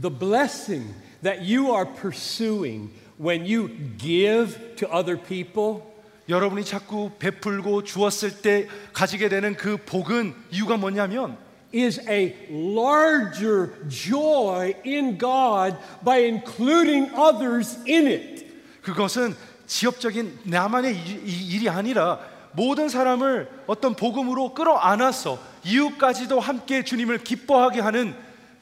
[0.01, 5.83] the blessing that you are pursuing when you give to other people
[6.29, 11.37] 여러분이 자꾸 베풀고 주었을 때 가지게 되는 그 복은 이유가 뭐냐면
[11.73, 18.45] is a larger joy in God by including others in it.
[18.83, 22.19] 그것은 지역적인 나만의 일이 아니라
[22.51, 28.15] 모든 사람을 어떤 복음으로 끌어안아서 이웃까지도 함께 주님을 기뻐하게 하는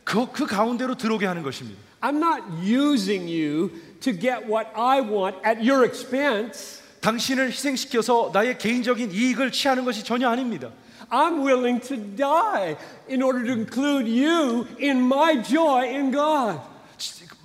[0.04, 1.80] 그, 그 가운데로 들어오게 하는 것입니다.
[2.02, 3.70] I'm not using you
[4.00, 6.81] to get what I want at your expense.
[7.02, 10.70] 당신을 희생시켜서 나의 개인적인 이익을 취하는 것이 전혀 아닙니다.
[11.10, 12.78] I'm willing to die
[13.10, 16.62] in order to include you in my joy in God.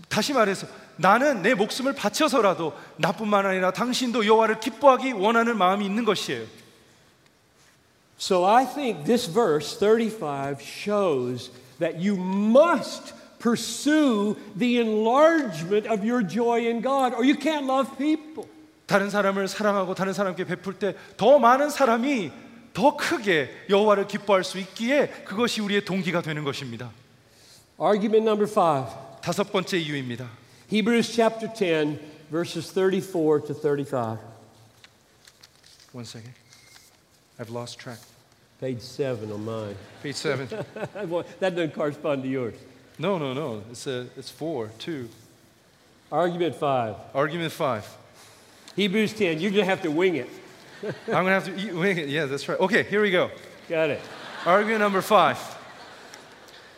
[0.09, 6.46] 다시 말해서 나는 내 목숨을 바쳐서라도 나뿐만 아니라 당신도 여호와를 기뻐하기 원하는 마음이 있는 것이에요.
[8.18, 11.50] So I think this verse 35 shows
[11.80, 17.98] that you must pursue the enlargement of your joy in God, or you can't love
[17.98, 18.48] people.
[18.86, 22.32] 다른 사람을 사랑하고 다른 사람께 베풀 때 더 많은 사람이
[22.74, 26.91] 더 크게 여호와를 기뻐할 수 있기에 그것이 우리의 동기가 되는 것입니다.
[27.80, 28.89] Argument number five
[29.22, 30.30] 다섯 번째 이유입니다.
[30.72, 31.99] Hebrews chapter 10,
[32.32, 34.17] verses 34 to 35.
[35.93, 36.34] One second.
[37.39, 37.99] I've lost track.
[38.61, 39.76] Page 7 on mine.
[40.03, 40.47] Page seven.
[41.09, 42.55] Well, that doesn't correspond to yours.
[42.99, 43.63] no, no, no.
[43.72, 45.09] It's a, it's four, two.
[46.11, 46.95] Argument 5.
[47.15, 47.84] Argument five.
[48.76, 49.39] Hebrews 10.
[49.39, 50.30] You're going to have to wing it.
[51.07, 52.09] I'm gonna have to eat, wing it.
[52.09, 52.59] Yeah, that's right.
[52.59, 53.30] Okay, here we go.
[53.69, 54.01] Got it.
[54.45, 55.38] Argument number five.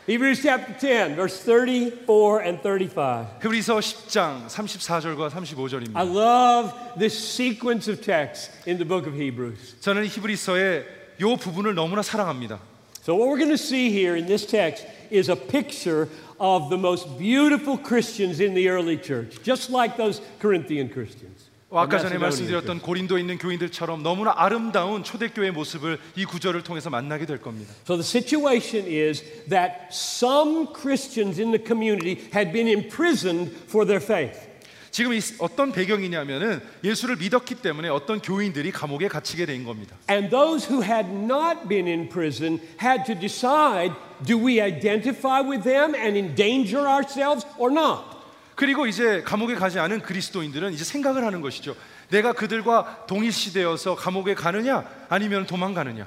[0.06, 3.40] Hebrews chapter 10, verse 34 and 35.
[3.40, 5.96] 히브리서 10장 34절과 I 35절입니다.
[5.96, 9.76] love this sequence of texts in the book of Hebrews.
[9.80, 10.84] 저는 히브리서의
[11.22, 12.60] 요 부분을 너무나 사랑합니다.
[13.00, 16.76] So, what we're going to see here in this text is a picture of the
[16.76, 21.47] most beautiful Christians in the early church, just like those Corinthian Christians.
[21.71, 27.27] 어, 아까 전에 말씀드렸던 고린도에 있는 교인들처럼 너무나 아름다운 초대교회 모습을 이 구절을 통해서 만나게
[27.27, 27.71] 될 겁니다.
[27.85, 34.03] So the situation is that some Christians in the community had been imprisoned for their
[34.03, 34.49] faith.
[34.89, 39.95] 지금 이 어떤 배경이냐면은 예수를 믿었기 때문에 어떤 교인들이 감옥에 갇히게 된 겁니다.
[40.09, 43.93] And those who had not been in prison had to decide
[44.25, 48.18] do we identify with them and endanger ourselves or not?
[48.59, 51.77] 그리고 이제 감옥에 가지 않은 그리스도인들은 이제 생각을 하는 것이죠.
[52.09, 56.05] 내가 그들과 동일시되어서 감옥에 가느냐 아니면 도망가느냐.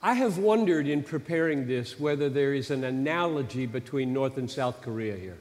[0.00, 4.82] I have wondered in preparing this whether there is an analogy between North and South
[4.82, 5.36] Korea here.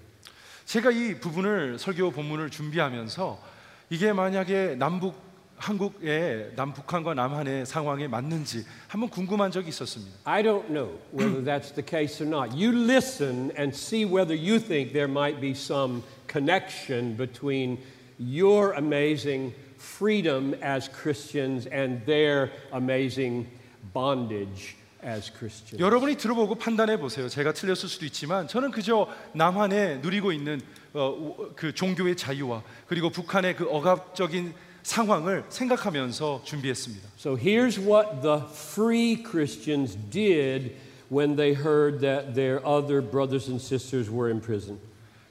[0.66, 3.42] 제가 이 부분을 설교 본문을 준비하면서
[3.90, 5.27] 이게 만약에 남북
[5.58, 10.18] 한국의 남북한과 남한의 상황에 맞는지 한번 궁금한 적이 있었습니다.
[10.24, 12.56] I don't know whether that's the case or not.
[12.56, 17.80] You listen and see whether you think there might be some connection between
[18.20, 23.48] your amazing freedom as Christians and their amazing
[23.94, 25.82] bondage as Christians.
[25.82, 27.30] 여러분이 들어보고 판단해 보세요.
[27.30, 30.62] 제가 틀렸을 수도 있지만 저는 그저 남한에 누리고 있는
[30.94, 34.54] 어, 그 종교의 자유와 그리고 북한의 그 억압적인
[34.88, 37.10] 상황을 생각하면서 준비했습니다.
[37.20, 40.78] So here's what the free Christians did
[41.12, 44.80] when they heard that their other brothers and sisters were in prison.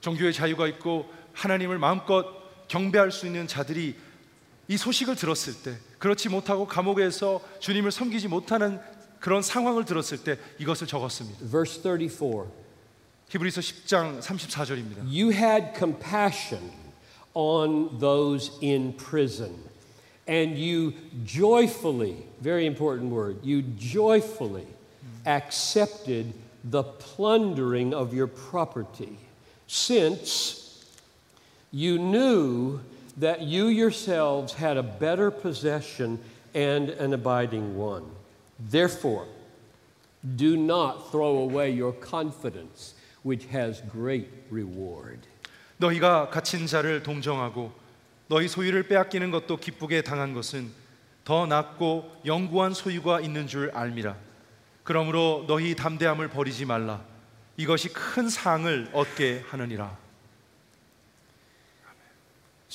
[0.03, 2.27] 종교의 자유가 있고 하나님을 마음껏
[2.69, 3.97] 경배할 수 있는 자들이
[4.69, 8.79] 이 소식을 들었을 때 그렇지 못하고 감옥에서 주님을 섬기지 못하는
[9.21, 11.47] 그런 상황을 들었을 때 이것을 적었습니다.
[11.49, 12.45] Verse 34.
[13.31, 14.99] 히브리서 10장 34절입니다.
[15.07, 16.86] You had compassion
[17.37, 19.63] on those in prison,
[20.27, 20.95] and you
[21.27, 24.67] joyfully, very important word, you joyfully
[25.27, 26.33] accepted
[26.65, 29.19] the plundering of your property,
[29.67, 30.83] since
[31.71, 32.81] you knew
[33.19, 36.19] that you yourselves had a better possession
[36.55, 38.05] and an abiding one.
[38.59, 39.27] Therefore,
[40.37, 45.19] do not throw away your confidence, which has great reward.
[45.79, 47.73] 너희가 갇힌 자를 동정하고
[48.29, 50.71] 너희 소유를 빼앗기는 것도 기쁘게 당한 것은
[51.25, 54.17] 더 낫고 영구한 소유가 있는 줄 알미라.
[54.85, 57.03] 그러므로 너희 담대함을 버리지 말라.
[57.57, 60.06] 이것이 큰 상을 얻게 하느니라.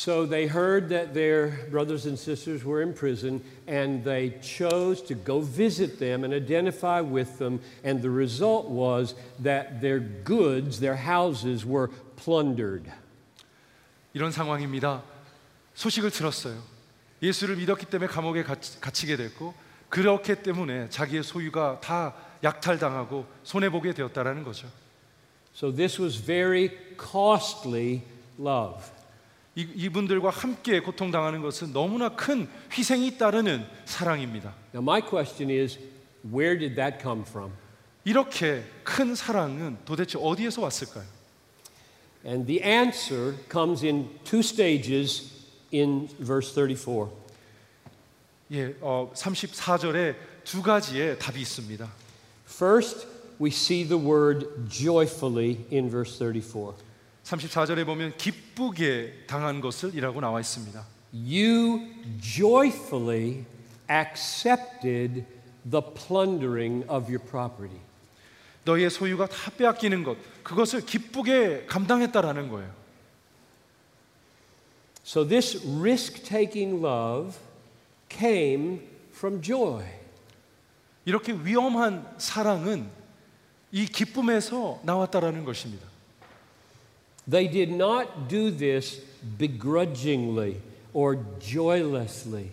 [0.01, 5.15] So they heard that their brothers and sisters were in prison, and they chose to
[5.15, 7.61] go visit them and identify with them.
[7.83, 12.93] And the result was that their goods, their houses, were plundered.
[14.13, 15.03] 이런 상황입니다.
[15.75, 16.61] 소식을 들었어요.
[17.23, 19.55] 예수를 믿었기 때문에 감옥에 갇- 갇히게 됐고
[19.89, 22.15] 그렇기 때문에 자기의 소유가 다
[22.45, 24.69] 약탈당하고 손해 보게 되었다라는 거죠.
[25.55, 26.71] So this was very
[27.01, 28.03] costly
[28.39, 28.85] love.
[29.56, 34.54] 이, 이분들과 함께 고통당하는 것은 너무나 큰 희생이 따르는 사랑입니다.
[34.74, 35.78] Now, my question is
[36.24, 37.52] where did that come from?
[38.06, 41.06] 이렇게 큰 사랑은 도대체 어디에서 왔을까요?
[42.26, 45.32] And the answer comes in two stages
[45.74, 47.10] in verse 34.
[48.54, 51.90] 예, 어, 34절에 두 가지의 답이 있습니다.
[52.48, 53.08] First,
[53.40, 56.76] we see the word joyfully in verse 34.
[57.24, 60.86] 34절에 보면 기쁘게 당한 것을이라고 나와 있습니다.
[61.14, 61.88] You
[62.20, 63.46] joyfully
[63.90, 65.26] accepted
[65.70, 67.80] the plundering of your property.
[68.64, 72.82] 너희의 소유가 다 빼앗기는 것 그것을 기쁘게 감당했다라는 거예요.
[75.04, 77.38] So, this risk taking love
[78.10, 78.82] came
[79.14, 79.84] from joy.
[81.06, 82.90] 이렇게 위험한 사랑은
[83.72, 85.91] 이 기쁨에서 나왔다라는 것입니다.
[87.31, 89.01] They did not do this
[89.39, 90.61] begrudgingly
[90.93, 92.51] or joylessly.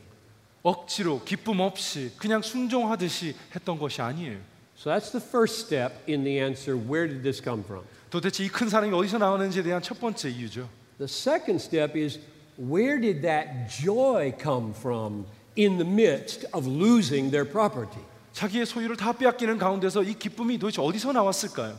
[0.63, 4.38] 억지로 기쁨 없이 그냥 순종하듯이 했던 것이 아니에요.
[4.78, 7.84] So that's the first step in the answer where did this come from?
[8.09, 10.67] 도대체 이 큰 사랑이 어디서 나오는지에 대한 첫 번째 이유죠.
[10.97, 12.19] The second step is
[12.57, 15.26] where did that joy come from
[15.57, 18.01] in the midst of losing their property?
[18.34, 21.78] 자기의 소유를 다 빼앗기는 가운데서 이 기쁨이 도대체 어디서 나왔을까요?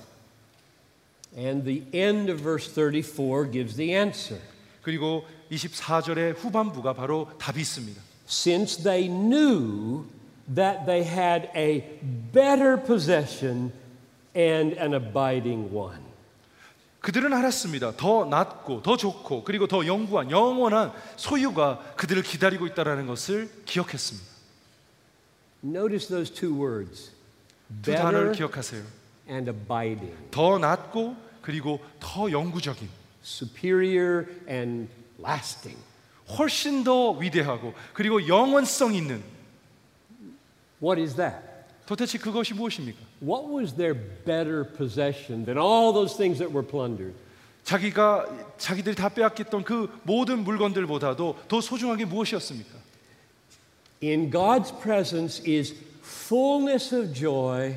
[1.37, 4.41] And the end of verse 34 gives the answer.
[4.81, 8.01] 그리고 24절의 후반부가 바로 답이 있습니다.
[8.27, 10.05] Since they knew
[10.53, 11.99] that they had a
[12.33, 13.71] better possession
[14.35, 16.09] and an abiding one.
[17.01, 17.95] 그들은 알았습니다.
[17.95, 24.27] 더 낫고 더 좋고 그리고 더 영구한 영원한 소유가 그들을 기다리고 있다라는 것을 기억했습니다.
[25.63, 27.11] Notice those two words
[27.81, 28.98] 두 단어를 better 기억하세요.
[29.29, 32.89] And abiding, 더 낫고 그리고 더 영구적인
[33.23, 35.77] superior and lasting.
[36.37, 39.23] 훨씬 더 위대하고 그리고 영원성 있는
[40.81, 41.37] What is that?
[41.85, 42.97] 도대체 그것이 무엇입니까?
[43.21, 47.15] What was their better possession than all those things that were plundered?
[47.63, 48.25] 자기가
[48.57, 52.77] 자기들이 다 빼앗겼던 그 모든 물건들보다도 더 소중한 게 무엇이었습니까?
[54.01, 57.75] In God's presence is fullness of joy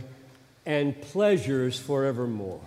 [0.67, 2.61] and pleasures forevermore.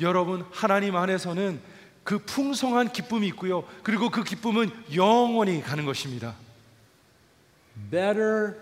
[0.00, 1.60] 여러분 하나님 안에서는
[2.04, 3.64] 그 풍성한 기쁨이 있고요.
[3.82, 6.34] 그리고 그 기쁨은 영원히 가는 것입니다.
[7.90, 8.54] Better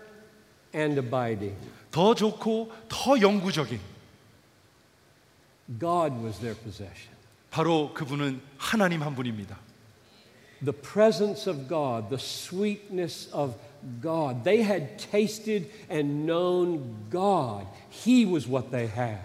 [0.75, 1.57] and abiding.
[1.91, 3.81] 더 좋고 더 영구적인
[5.79, 7.17] God was their possession.
[7.51, 9.59] 바로 그분은 하나님 한 분입니다.
[10.65, 13.55] The presence of God, the sweetness of
[14.02, 14.44] God.
[14.44, 17.68] They had tasted and known God.
[17.90, 19.22] He was what they had.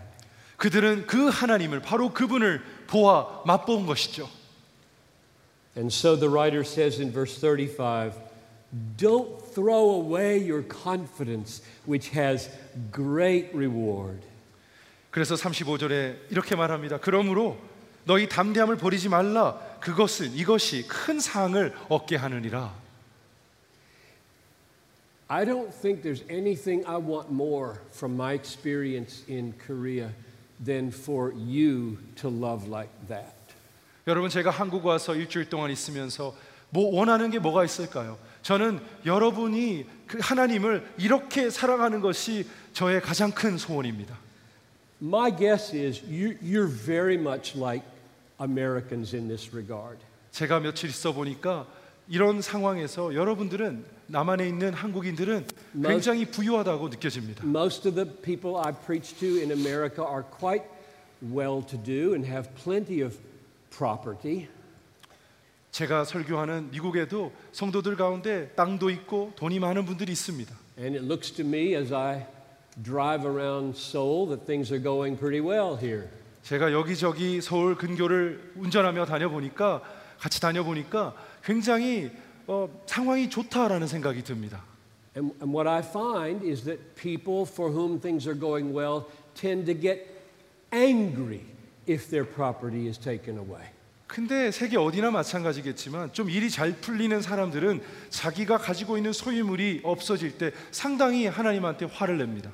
[0.56, 4.28] 그들은 그 하나님을 바로 그분을 보아 맛본 것이죠.
[5.76, 8.12] And so the writer says in verse 35
[8.96, 12.50] Don't throw away your confidence, which has
[12.92, 14.20] great reward.
[15.10, 16.98] 그래서 35절에 이렇게 말합니다.
[16.98, 17.56] 그러므로
[18.04, 19.58] 너희 담대함을 버리지 말라.
[19.80, 22.74] 그것은 이것이 큰 상을 얻게 하느니라.
[25.32, 30.10] I don't think there's anything I want more from my experience in Korea
[30.64, 33.34] than for you to love like that.
[34.06, 36.34] 여러분 제가 한국 와서 일주일 동안 있으면서
[36.70, 38.18] 뭐 원하는 게 뭐가 있을까요?
[38.42, 44.16] 저는 여러분이 그 하나님을 이렇게 사랑하는 것이 저의 가장 큰 소원입니다.
[45.02, 47.84] My guess is you, you're very much like
[48.40, 49.98] Americans in this regard.
[50.32, 51.66] 제가 며칠 있어 보니까
[52.07, 55.47] 이런 상황에서 여러분들은 남한에 있는 한국인들은
[55.83, 57.45] 굉장히 부유하다고 느껴집니다.
[57.45, 60.65] Most of the people I preach to in America are quite
[61.21, 63.17] well to do and have plenty of
[63.75, 64.47] property.
[65.71, 70.53] 제가 설교하는 미국에도 성도들 가운데 땅도 있고 돈이 많은 분들이 있습니다.
[70.77, 72.27] And it looks to me as I
[72.83, 76.09] drive around Seoul that things are going pretty well here.
[76.43, 79.81] 제가 여기저기 서울 근교를 운전하며 다녀보니까
[80.19, 82.11] 같이 다녀보니까 굉장히
[82.47, 84.63] 어, 상황이 좋다라는 생각이 듭니다.
[85.15, 89.65] And, and what I find is that people for whom things are going well tend
[89.65, 90.07] to get
[90.71, 91.41] angry
[91.87, 93.69] if their property is taken away.
[94.07, 100.51] 근데 세계 어디나 마찬가지겠지만 좀 일이 잘 풀리는 사람들은 자기가 가지고 있는 소유물이 없어질 때
[100.71, 102.51] 상당히 하나님한테 화를 냅니다.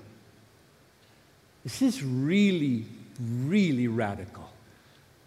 [1.68, 2.86] This is really,
[3.46, 4.48] really radical.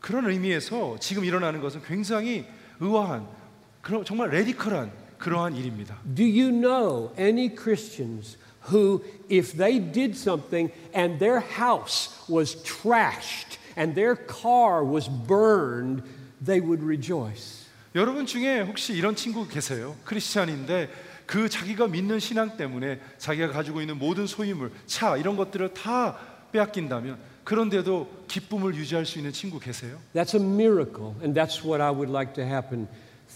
[0.00, 2.46] 그런 의미에서 지금 일어나는 것은 굉장히
[2.80, 3.41] 의아한
[3.82, 5.98] 그런 정말 레디컬한 그러한 일입니다.
[6.14, 8.38] Do you know any Christians
[8.70, 16.02] who, if they did something and their house was trashed and their car was burned,
[16.44, 17.66] they would rejoice?
[17.94, 19.96] 여러분 중에 혹시 이런 친구 계세요?
[20.04, 20.88] 크리스찬인데
[21.26, 26.18] 그 자기가 믿는 신앙 때문에 자기가 가지고 있는 모든 소유물, 차 이런 것들을 다
[26.52, 29.98] 빼앗긴다면 그런데도 기쁨을 유지할 수 있는 친구 계세요?
[30.14, 32.88] That's a miracle, and that's what I would like to happen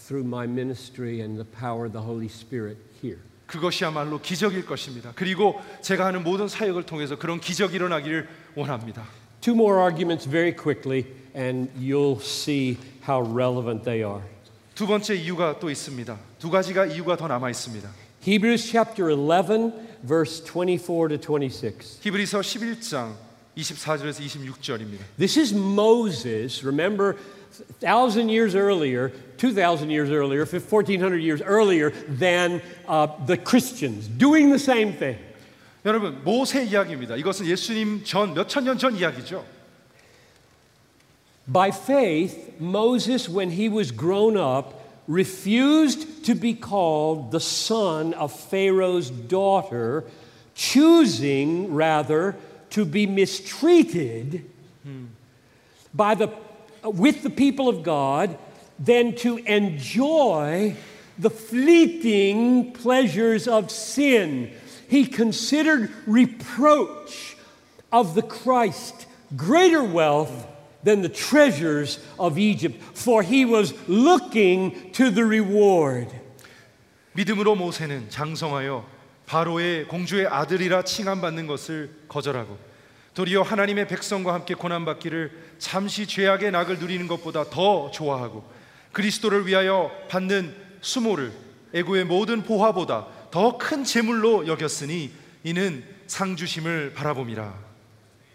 [0.06, 3.18] through my ministry and the power of the Holy Spirit here.
[3.46, 5.12] 그것이야말로 기적일 것입니다.
[5.14, 9.06] 그리고 제가 하는 모든 사역을 통해서 그런 기적이 일어나기를 원합니다.
[9.40, 11.04] Two more arguments very quickly,
[11.36, 14.22] and you'll see how relevant they are.
[14.74, 16.18] 두 번째 이유가 또 있습니다.
[16.38, 17.90] 두 가지가 이유가 더 남아 있습니다.
[18.26, 19.72] Hebrews chapter 11,
[20.06, 22.00] verse 24 to 26.
[22.02, 23.14] 히브리서 11장
[23.56, 25.00] 24절에서 26절입니다.
[25.18, 27.18] This is Moses, remember,
[27.80, 34.58] thousand years earlier, 2,000 years earlier, 1,400 years earlier than uh, the Christians, doing the
[34.58, 35.18] same thing.
[35.84, 37.16] 여러분 모세 이야기입니다.
[37.16, 39.44] 이것은 예수님 전 몇천 년 전 이야기죠.
[41.48, 44.74] By faith, Moses, when he was grown up,
[45.08, 50.04] refused to be called the son of Pharaoh's daughter,
[50.54, 52.36] choosing rather
[52.70, 54.44] to be mistreated
[55.92, 56.28] by the,
[56.86, 58.38] with the people of God
[58.78, 60.76] than to enjoy
[61.18, 64.50] the fleeting pleasures of sin.
[64.88, 67.36] He considered reproach
[67.92, 69.06] of the Christ
[69.36, 70.46] greater wealth
[70.82, 76.08] than the treasures of Egypt, for he was looking to the reward.
[77.14, 78.84] 믿음으로 모세는 장성하여
[79.26, 82.58] 바로의 공주의 아들이라 칭함받는 것을 거절하고
[83.17, 88.43] 도리어 하나님의 백성과 함께 고난받기를 잠시 죄악의 낙을 누리는 것보다 더 좋아하고
[88.91, 91.31] 그리스도를 위하여 받는 수모를
[91.73, 95.09] 애고의 모든 보화보다 더 큰 재물로 여겼으니
[95.43, 97.55] 이는 상주심을 바라봄이라.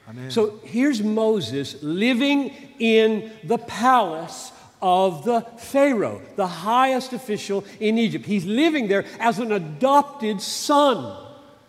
[0.08, 0.26] 아멘.
[0.26, 8.26] So here's Moses living in the palace of the Pharaoh, the highest official in Egypt.
[8.26, 11.06] He's living there as an adopted son.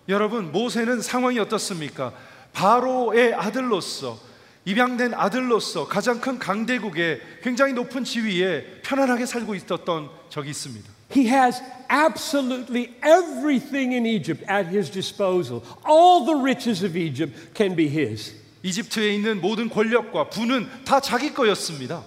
[0.09, 2.11] 여러분 모세는 상황이 어떻습니까?
[2.53, 4.17] 바로의 아들로서
[4.65, 10.89] 입양된 아들로서 가장 큰 강대국의 굉장히 높은 지위에 편안하게 살고 있었던 적이 있습니다.
[11.15, 15.61] He has absolutely everything in Egypt at his disposal.
[15.85, 18.33] All the riches of Egypt can be his.
[18.63, 22.03] 이집트에 있는 모든 권력과 부는 다 자기 거였습니다.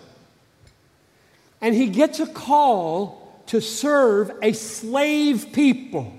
[1.63, 6.11] And he gets a call to serve a slave people.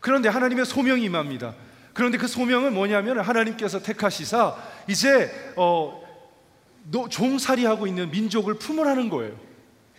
[0.00, 1.54] 그런데 하나님의 소명이 임합니다.
[1.94, 4.56] 그런데 그 소명은 뭐냐면 하나님께서 택하시사
[4.88, 6.02] 이제 어,
[6.90, 9.34] 노- 종살이하고 있는 민족을 품으라는 거예요.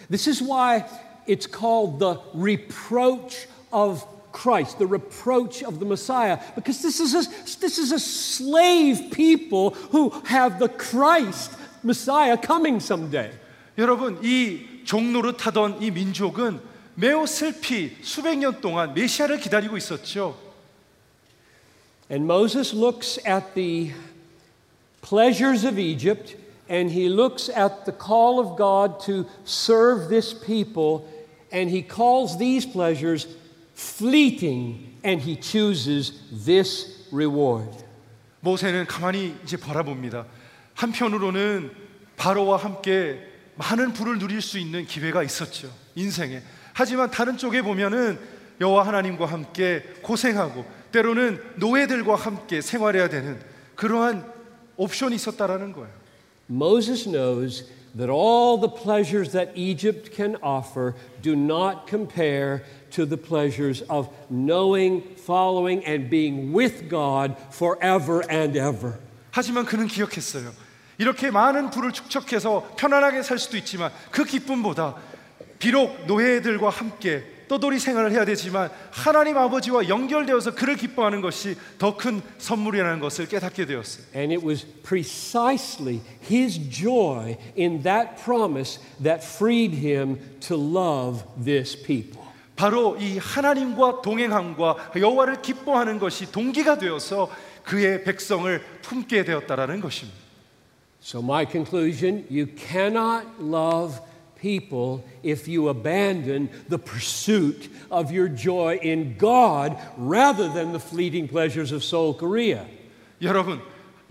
[0.09, 0.85] This is why
[1.27, 7.21] it's called the reproach of Christ, the reproach of the Messiah, because this is a,
[7.59, 11.51] this is a slave people who have the Christ
[11.83, 13.31] Messiah coming someday.
[13.77, 16.59] 여러분 이 종노릇하던 이 민족은
[16.95, 20.35] 매우 슬피 수백 년 동안 메시아를 기다리고 있었죠.
[22.12, 23.92] And Moses looks at the
[25.02, 26.36] pleasures of Egypt
[26.68, 31.06] and he looks at the call of God to serve this people
[31.52, 33.26] and he calls these pleasures
[33.74, 36.12] fleeting and he chooses
[36.44, 37.70] this reward.
[38.40, 40.26] 모세는 가만히 이제 바라봅니다.
[40.74, 41.70] 한편으로는
[42.16, 43.20] 바로와 함께
[43.56, 45.70] 많은 부를 누릴 수 있는 기회가 있었죠.
[45.94, 46.42] 인생에.
[46.72, 48.18] 하지만 다른 쪽에 보면은
[48.60, 53.41] 여호와 하나님과 함께 고생하고 때로는 노예들과 함께 생활해야 되는
[53.75, 54.31] 그러한
[54.77, 55.89] 옵션이 있었다라는 거예요.
[56.49, 57.65] Moses knows
[57.97, 64.09] that all the pleasures that Egypt can offer do not compare to the pleasures of
[64.29, 68.99] knowing, following, and being with God forever and ever.
[69.31, 70.51] 하지만 그는 기억했어요.
[70.99, 74.95] 이렇게 많은 부를 축적해서 편안하게 살 수도 있지만 그 기쁨보다
[75.57, 82.19] 비록 노예들과 함께 떠돌이 생활을 해야 되지만 하나님 아버지와 연결되어서 그를 기뻐하는 것이 더 큰
[82.39, 84.05] 선물이라는 것을 깨닫게 되었어요.
[84.15, 91.79] And it was precisely his joy in that promise that freed him to love this
[91.83, 92.23] people.
[92.55, 97.29] 바로 이 하나님과 동행함과 여호와를 기뻐하는 것이 동기가 되어서
[97.63, 100.17] 그의 백성을 품게 되었다라는 것입니다.
[101.03, 103.99] So, my conclusion you cannot love
[104.43, 111.29] people if you abandon the pursuit of your joy in God rather than the fleeting
[111.29, 112.65] pleasures of Seoul, Korea.
[113.21, 113.61] 여러분,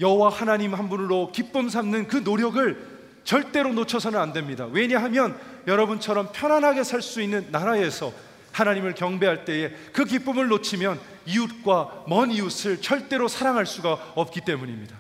[0.00, 2.76] 여호와 하나님 한 분으로 기쁨 삼는 그 노력을
[3.24, 4.66] 절대로 놓쳐서는 안 됩니다.
[4.72, 8.10] 왜냐하면 여러분처럼 편안하게 살 수 있는 나라에서
[8.52, 14.96] 하나님을 경배할 때에 그 기쁨을 놓치면 이웃과 먼 이웃을 절대로 사랑할 수가 없기 때문입니다.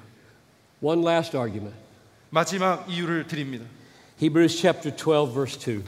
[0.80, 1.76] One last argument
[2.30, 3.64] 마지막 이유를 드립니다.
[4.21, 5.83] Hebrews chapter 12, verse 2.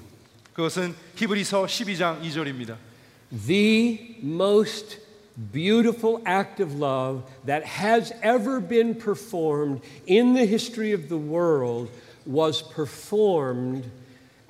[0.53, 2.77] 그것은 히브리서 12장 2절입니다.
[3.47, 4.99] The most
[5.51, 11.89] beautiful act of love that has ever been performed in the history of the world
[12.25, 13.85] was performed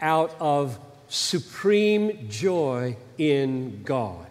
[0.01, 0.79] out of
[1.09, 4.27] supreme joy in God.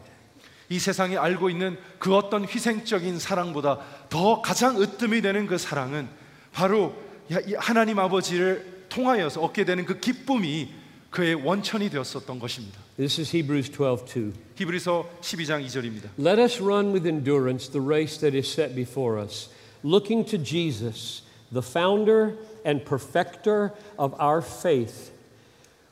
[0.69, 3.79] 이 세상이 알고 있는 그 어떤 희생적인 사랑보다
[4.11, 6.09] 더 가장 으뜸이 되는 그 사랑은
[6.53, 6.95] 바로
[7.33, 10.69] 야- 이 하나님 아버지를 통하여서 얻게 되는 그 기쁨이
[11.11, 12.79] 그의 원천이 되었었던 것입니다.
[12.97, 14.33] This is Hebrews 12 2.
[14.57, 16.11] 히브리서 12장 2절입니다.
[16.19, 19.49] Let us run with endurance the race that is set before us,
[19.83, 25.11] looking to Jesus, the founder and perfecter of our faith,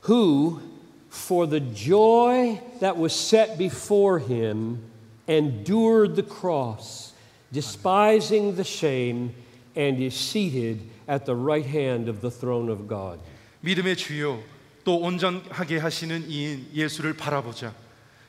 [0.03, 0.61] who,
[1.09, 4.83] for the joy that was set before him,
[5.27, 7.15] endured the cross,
[7.53, 9.35] despising the shame,
[9.75, 10.81] and is seated
[11.12, 13.20] at the right hand of the throne of God.
[13.60, 14.42] 믿음의 주요
[14.84, 17.74] 또 온전하게 하시는 이인 예수를 바라보자.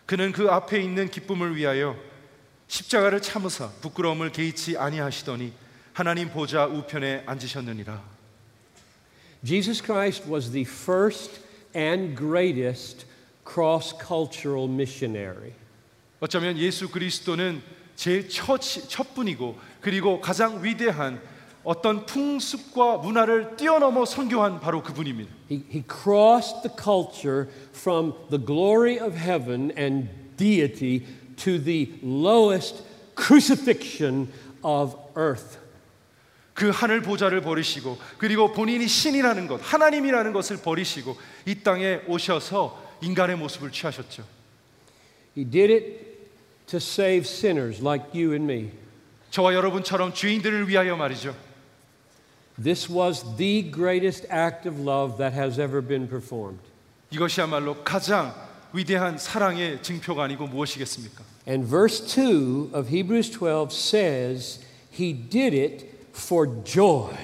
[0.04, 1.96] 그는 그 앞에 있는 기쁨을 위하여
[2.66, 5.52] 십자가를 참으사 부끄러움을 개의치 아니하시더니
[5.92, 8.02] 하나님 보좌 우편에 앉으셨느니라.
[9.44, 11.40] Jesus Christ was the first
[11.74, 13.06] and greatest
[13.46, 15.52] cross cultural missionary.
[16.20, 17.62] 어쩌면 예수 그리스도는
[17.96, 21.20] 제일 첫, 첫 분이고 그리고 가장 위대한
[21.64, 25.32] 어떤 풍습과 문화를 뛰어넘어 선교한 바로 그분입니다.
[25.50, 31.06] He, he crossed the culture from the glory of heaven and deity
[31.36, 32.82] to the lowest
[33.16, 34.28] crucifixion
[34.62, 35.58] of earth.
[36.54, 43.36] 그 하늘 보좌를 버리시고 그리고 본인이 신이라는 것, 하나님이라는 것을 버리시고 이 땅에 오셔서 인간의
[43.36, 44.24] 모습을 취하셨죠.
[45.36, 46.12] He did it
[46.66, 48.70] to save sinners like you and me.
[49.30, 51.34] 저와 여러분처럼 죄인들을 위하여 말이죠.
[52.61, 56.59] This was the greatest act of love that has ever been performed.
[57.11, 58.33] 이것이야말로 가장
[58.73, 61.23] 위대한 사랑의 증표가 아니고 무엇이겠습니까?
[61.47, 64.59] And verse 2 of Hebrews 12 says,
[64.91, 65.85] He did it
[66.15, 67.15] for joy.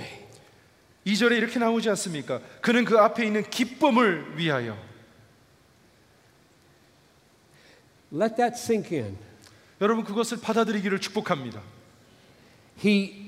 [1.06, 2.40] 2절에 이렇게 나오지 않습니까?
[2.62, 4.78] 그는 그 앞에 있는 기쁨을 위하여
[8.14, 9.18] Let that sink in.
[9.82, 11.62] 여러분 그것을 받아들이기를 축복합니다.
[12.84, 13.27] He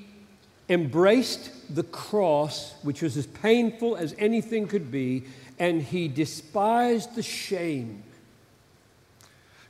[0.71, 5.25] embraced the cross, which was as painful as anything could be,
[5.59, 8.05] and he despised the shame.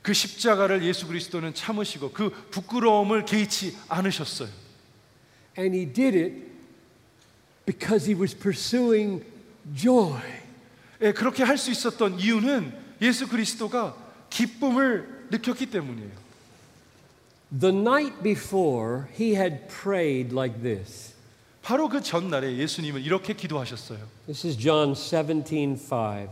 [0.01, 4.49] 그 십자가를 예수 그리스도는 참으시고 그 부끄러움을 개의치 않으셨어요.
[5.57, 6.33] And he did it
[7.65, 9.23] because he was pursuing
[9.75, 10.21] joy.
[11.01, 13.95] 예, 그렇게 할 수 있었던 이유는 예수 그리스도가
[14.29, 16.20] 기쁨을 느꼈기 때문이에요.
[17.50, 21.14] The night before, he had prayed like this.
[21.62, 23.98] 바로 그 전날에 예수님은 이렇게 기도하셨어요.
[24.26, 26.28] This is John 17:5.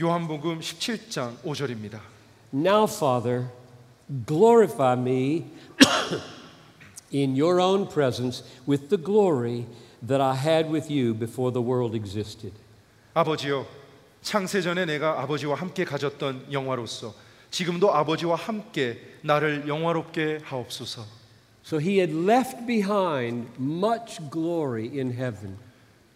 [0.00, 2.00] 요한복음 17장 5절입니다.
[2.52, 3.48] Now, Father,
[4.26, 5.46] glorify me
[7.12, 9.66] in your own presence with the glory
[10.06, 12.52] that I had with you before the world existed.
[13.14, 13.66] 아버지여
[14.22, 17.14] 창세전에 내가 아버지와 함께 가졌던 영화로서
[17.50, 21.04] 지금도 아버지와 함께 나를 영화롭게 하옵소서.
[21.64, 25.58] So he had left behind much glory in heaven.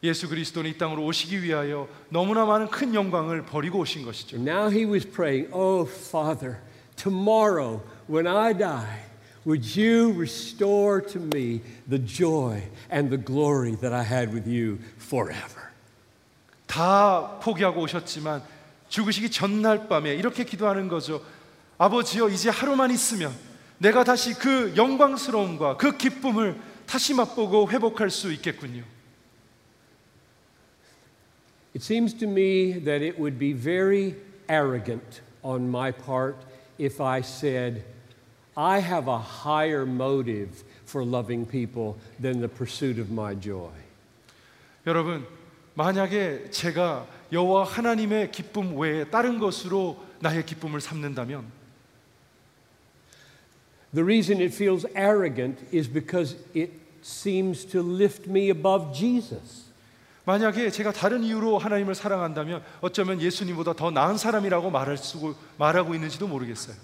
[0.02, 4.36] 예수 그리스도는 이 땅으로 오시기 위하여 너무나 많은 큰 영광을 버리고 오신 것이죠.
[4.36, 6.58] And now he was praying, Oh, Father,
[6.96, 9.04] tomorrow when I die,
[9.44, 14.78] would you restore to me the joy and the glory that I had with you
[14.98, 15.70] forever?
[16.66, 18.42] 다 포기하고 오셨지만
[18.89, 21.23] 죽으시기 전날 밤에 이렇게 기도하는 거죠.
[21.77, 23.33] 아버지여 이제 하루만 있으면
[23.77, 28.83] 내가 다시 그 영광스러움과 그 기쁨을 다시 맛보고 회복할 수 있겠군요.
[31.75, 34.15] It seems to me that it would be very
[34.49, 36.37] arrogant on my part
[36.77, 37.83] if I said,
[38.55, 43.71] I have a higher motive for loving people than the pursuit of my joy.
[44.87, 45.25] 여러분,
[45.73, 47.05] 만약에 제가
[47.35, 51.45] 여호와 하나님의 기쁨 외에 다른 것으로 나의 기쁨을 삼는다면
[53.93, 56.71] The reason it feels arrogant is because it
[57.01, 59.65] seems to lift me above Jesus.
[60.25, 66.27] 만약에 제가 다른 이유로 하나님을 사랑한다면 어쩌면 예수님보다 더 나은 사람이라고 말할 수, 말하고 있는지도
[66.27, 66.75] 모르겠어요.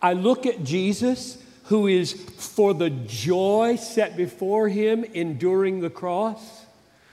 [0.00, 6.59] I look at Jesus, who is for the joy set before him enduring the cross.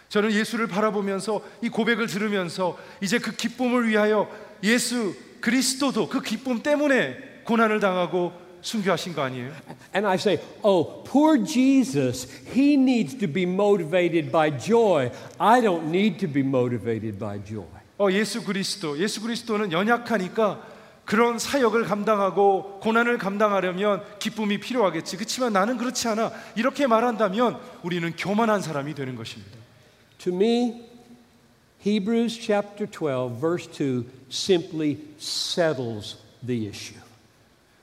[0.09, 4.29] 저는 예수를 바라보면서 이 고백을 들으면서 이제 그 기쁨을 위하여
[4.63, 9.51] 예수 그리스도도 그 기쁨 때문에 고난을 당하고 순교하신 거 아니에요?
[9.95, 15.11] And I say, oh, poor Jesus, he needs to be motivated by joy.
[15.37, 17.67] I don't need to be motivated by joy.
[17.97, 20.61] 어, 예수 그리스도, 예수 그리스도는 연약하니까
[21.05, 25.15] 그런 사역을 감당하고 고난을 감당하려면 기쁨이 필요하겠지.
[25.15, 26.31] 그렇지만 나는 그렇지 않아.
[26.55, 29.57] 이렇게 말한다면 우리는 교만한 사람이 되는 것입니다.
[30.26, 30.82] To me,
[31.78, 36.98] Hebrews chapter 12, verse 2 simply settles the issue.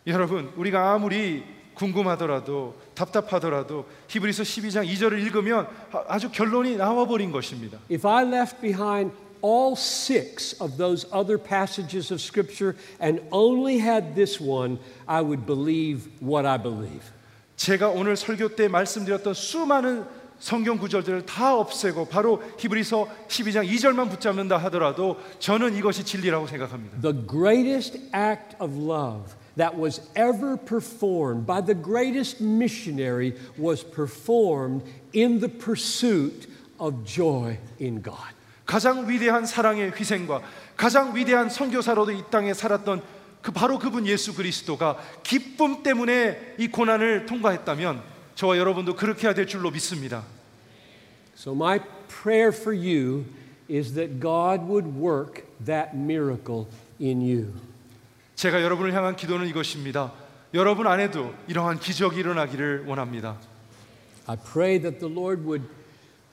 [0.07, 7.79] 여러분, 우리가 아무리 궁금하더라도 답답하더라도 히브리서 12장 2절을 읽으면 아- 아주 결론이 나와 버린 것입니다.
[7.91, 9.11] If I left behind
[9.43, 15.45] all six of those other passages of Scripture and only had this one, I would
[15.45, 17.03] believe what I believe.
[17.55, 20.05] 제가 오늘 설교 때 말씀드렸던 수많은
[20.44, 27.00] 성경 구절들을 다 없애고 바로 히브리서 12장 2절만 붙잡는다 하더라도 저는 이것이 진리라고 생각합니다.
[27.00, 34.84] The greatest act of love that was ever performed by the greatest missionary was performed
[35.16, 38.36] in the pursuit of joy in God.
[38.66, 40.42] 가장 위대한 사랑의 희생과
[40.76, 43.00] 가장 위대한 선교사로도 이 땅에 살았던
[43.40, 48.02] 그 바로 그분 예수 그리스도가 기쁨 때문에 이 고난을 통과했다면
[48.34, 50.33] 저와 여러분도 그렇게 해야 될 줄로 믿습니다.
[51.35, 53.25] So, my prayer for you
[53.67, 56.67] is that God would work that miracle
[56.99, 57.53] in you.
[58.35, 60.11] 제가 여러분을 향한 기도는 이것입니다.
[60.53, 63.37] 여러분 안에도 이러한 기적이 일어나기를 원합니다.
[64.25, 65.65] I pray that the Lord would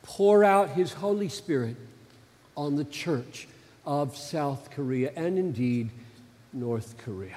[0.03, 1.77] pour out His Holy Spirit
[2.55, 3.47] on the church
[3.85, 5.91] of South Korea and indeed
[6.55, 7.37] North Korea.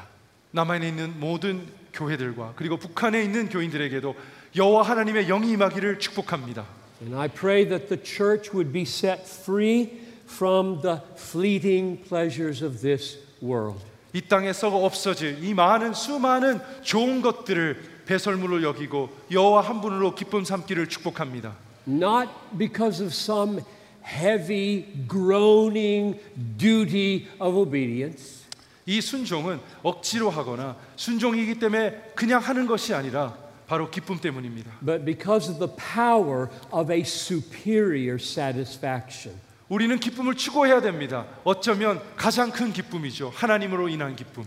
[0.51, 4.15] 남한에 있는 모든 교회들과 그리고 북한에 있는 교인들에게도
[4.55, 6.65] 여호와 하나님의 영이 임하기를 축복합니다.
[7.00, 12.80] And I pray that the church would be set free from the fleeting pleasures of
[12.80, 13.80] this world.
[14.12, 20.44] 이 땅에 썩어 없어질 이 많은 수많은 좋은 것들을 배설물로 여기고 여호와 한 분으로 기쁨
[20.44, 21.56] 삼기를 축복합니다.
[21.86, 23.60] Not because of some
[24.04, 26.20] heavy, groaning
[26.56, 28.44] duty of obedience,
[28.86, 33.36] 이 순종은 억지로 하거나 순종이기 때문에 그냥 하는 것이 아니라
[33.67, 34.71] 바로 기쁨 때문입니다.
[34.83, 39.39] but because of the power of a superior satisfaction.
[39.69, 41.27] 우리는 기쁨을 추구해야 됩니다.
[41.43, 43.29] 어쩌면 가장 큰 기쁨이죠.
[43.35, 44.43] 하나님으로 인한 기쁨.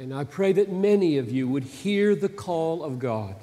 [0.00, 3.34] And I pray that many of you would hear the call of God.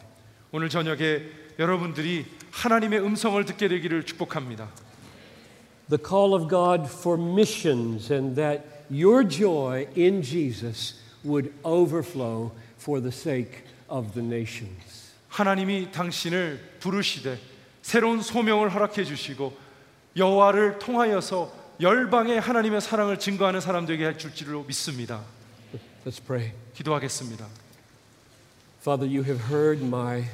[0.51, 1.23] 오늘 저녁에
[1.59, 4.69] 여러분들이 하나님의 음성을 듣게 되기를 축복합니다.
[5.89, 10.95] The call of God for missions, and that your joy in Jesus
[11.25, 14.92] would overflow for the sake of the nations.
[15.34, 17.40] 하나님이 당신을 부르시되
[17.82, 19.56] 새로운 소명을 허락해 주시고
[20.16, 25.24] 여호와를 통하여서 열방의 하나님의 사랑을 증거하는 사람들에게 해 줄지로 믿습니다.
[26.06, 26.52] Let's pray.
[26.74, 27.48] 기도하겠습니다.
[28.80, 30.24] Father, you have heard my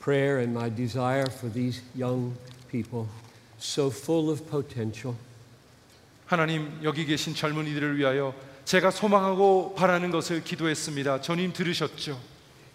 [0.00, 2.36] prayer and my desire for these young
[2.68, 3.06] people,
[3.60, 5.16] so full of potential.
[6.26, 11.20] 하나님 여기 계신 젊은이들을 위하여 제가 소망하고 바라는 것을 기도했습니다.
[11.20, 12.18] 주님 들으셨죠?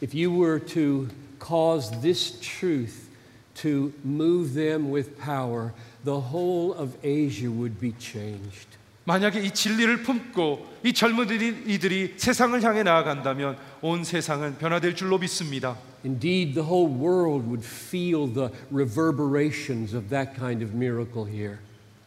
[0.02, 1.10] If you were to
[1.44, 3.10] cause this truth
[3.56, 5.74] to move them with power,
[6.06, 8.68] the whole of Asia would be changed.
[9.06, 11.28] 만약에 이 진리를 품고 이 젊은
[11.68, 15.78] 이들이 세상을 향해 나아간다면 온 세상은 변화될 줄로 믿습니다.
[16.06, 21.58] Indeed, the whole world would feel the reverberations of that kind of miracle here.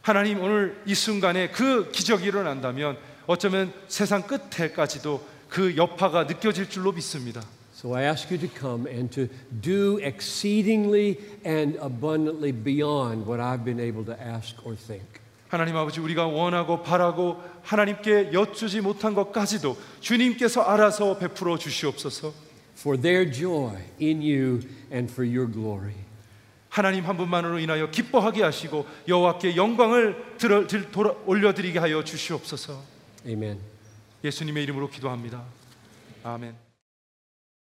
[0.01, 7.41] 하나님 오늘 이 순간에 그 기적이 일어난다면 어쩌면 세상 끝에까지도 그 여파가 느껴질 줄로 믿습니다.
[7.77, 9.29] So I ask you to come and to
[9.61, 15.05] do exceedingly and abundantly beyond what I've been able to ask or think.
[15.49, 22.33] 하나님 아버지 우리가 원하고 바라고 하나님께 여쭈지 못한 것까지도 주님께서 알아서 베풀어 주시옵소서.
[22.79, 24.61] For their joy in you
[24.91, 25.93] and for your glory.
[26.69, 32.81] 하나님 한 분만으로 인하여 기뻐하게 하시고 여호와께 영광을 들어, 들, 돌아, 올려드리게 하여 주시옵소서.
[33.27, 33.59] Amen.
[34.23, 35.43] 예수님의 이름으로 기도합니다.
[36.23, 36.66] 아멘.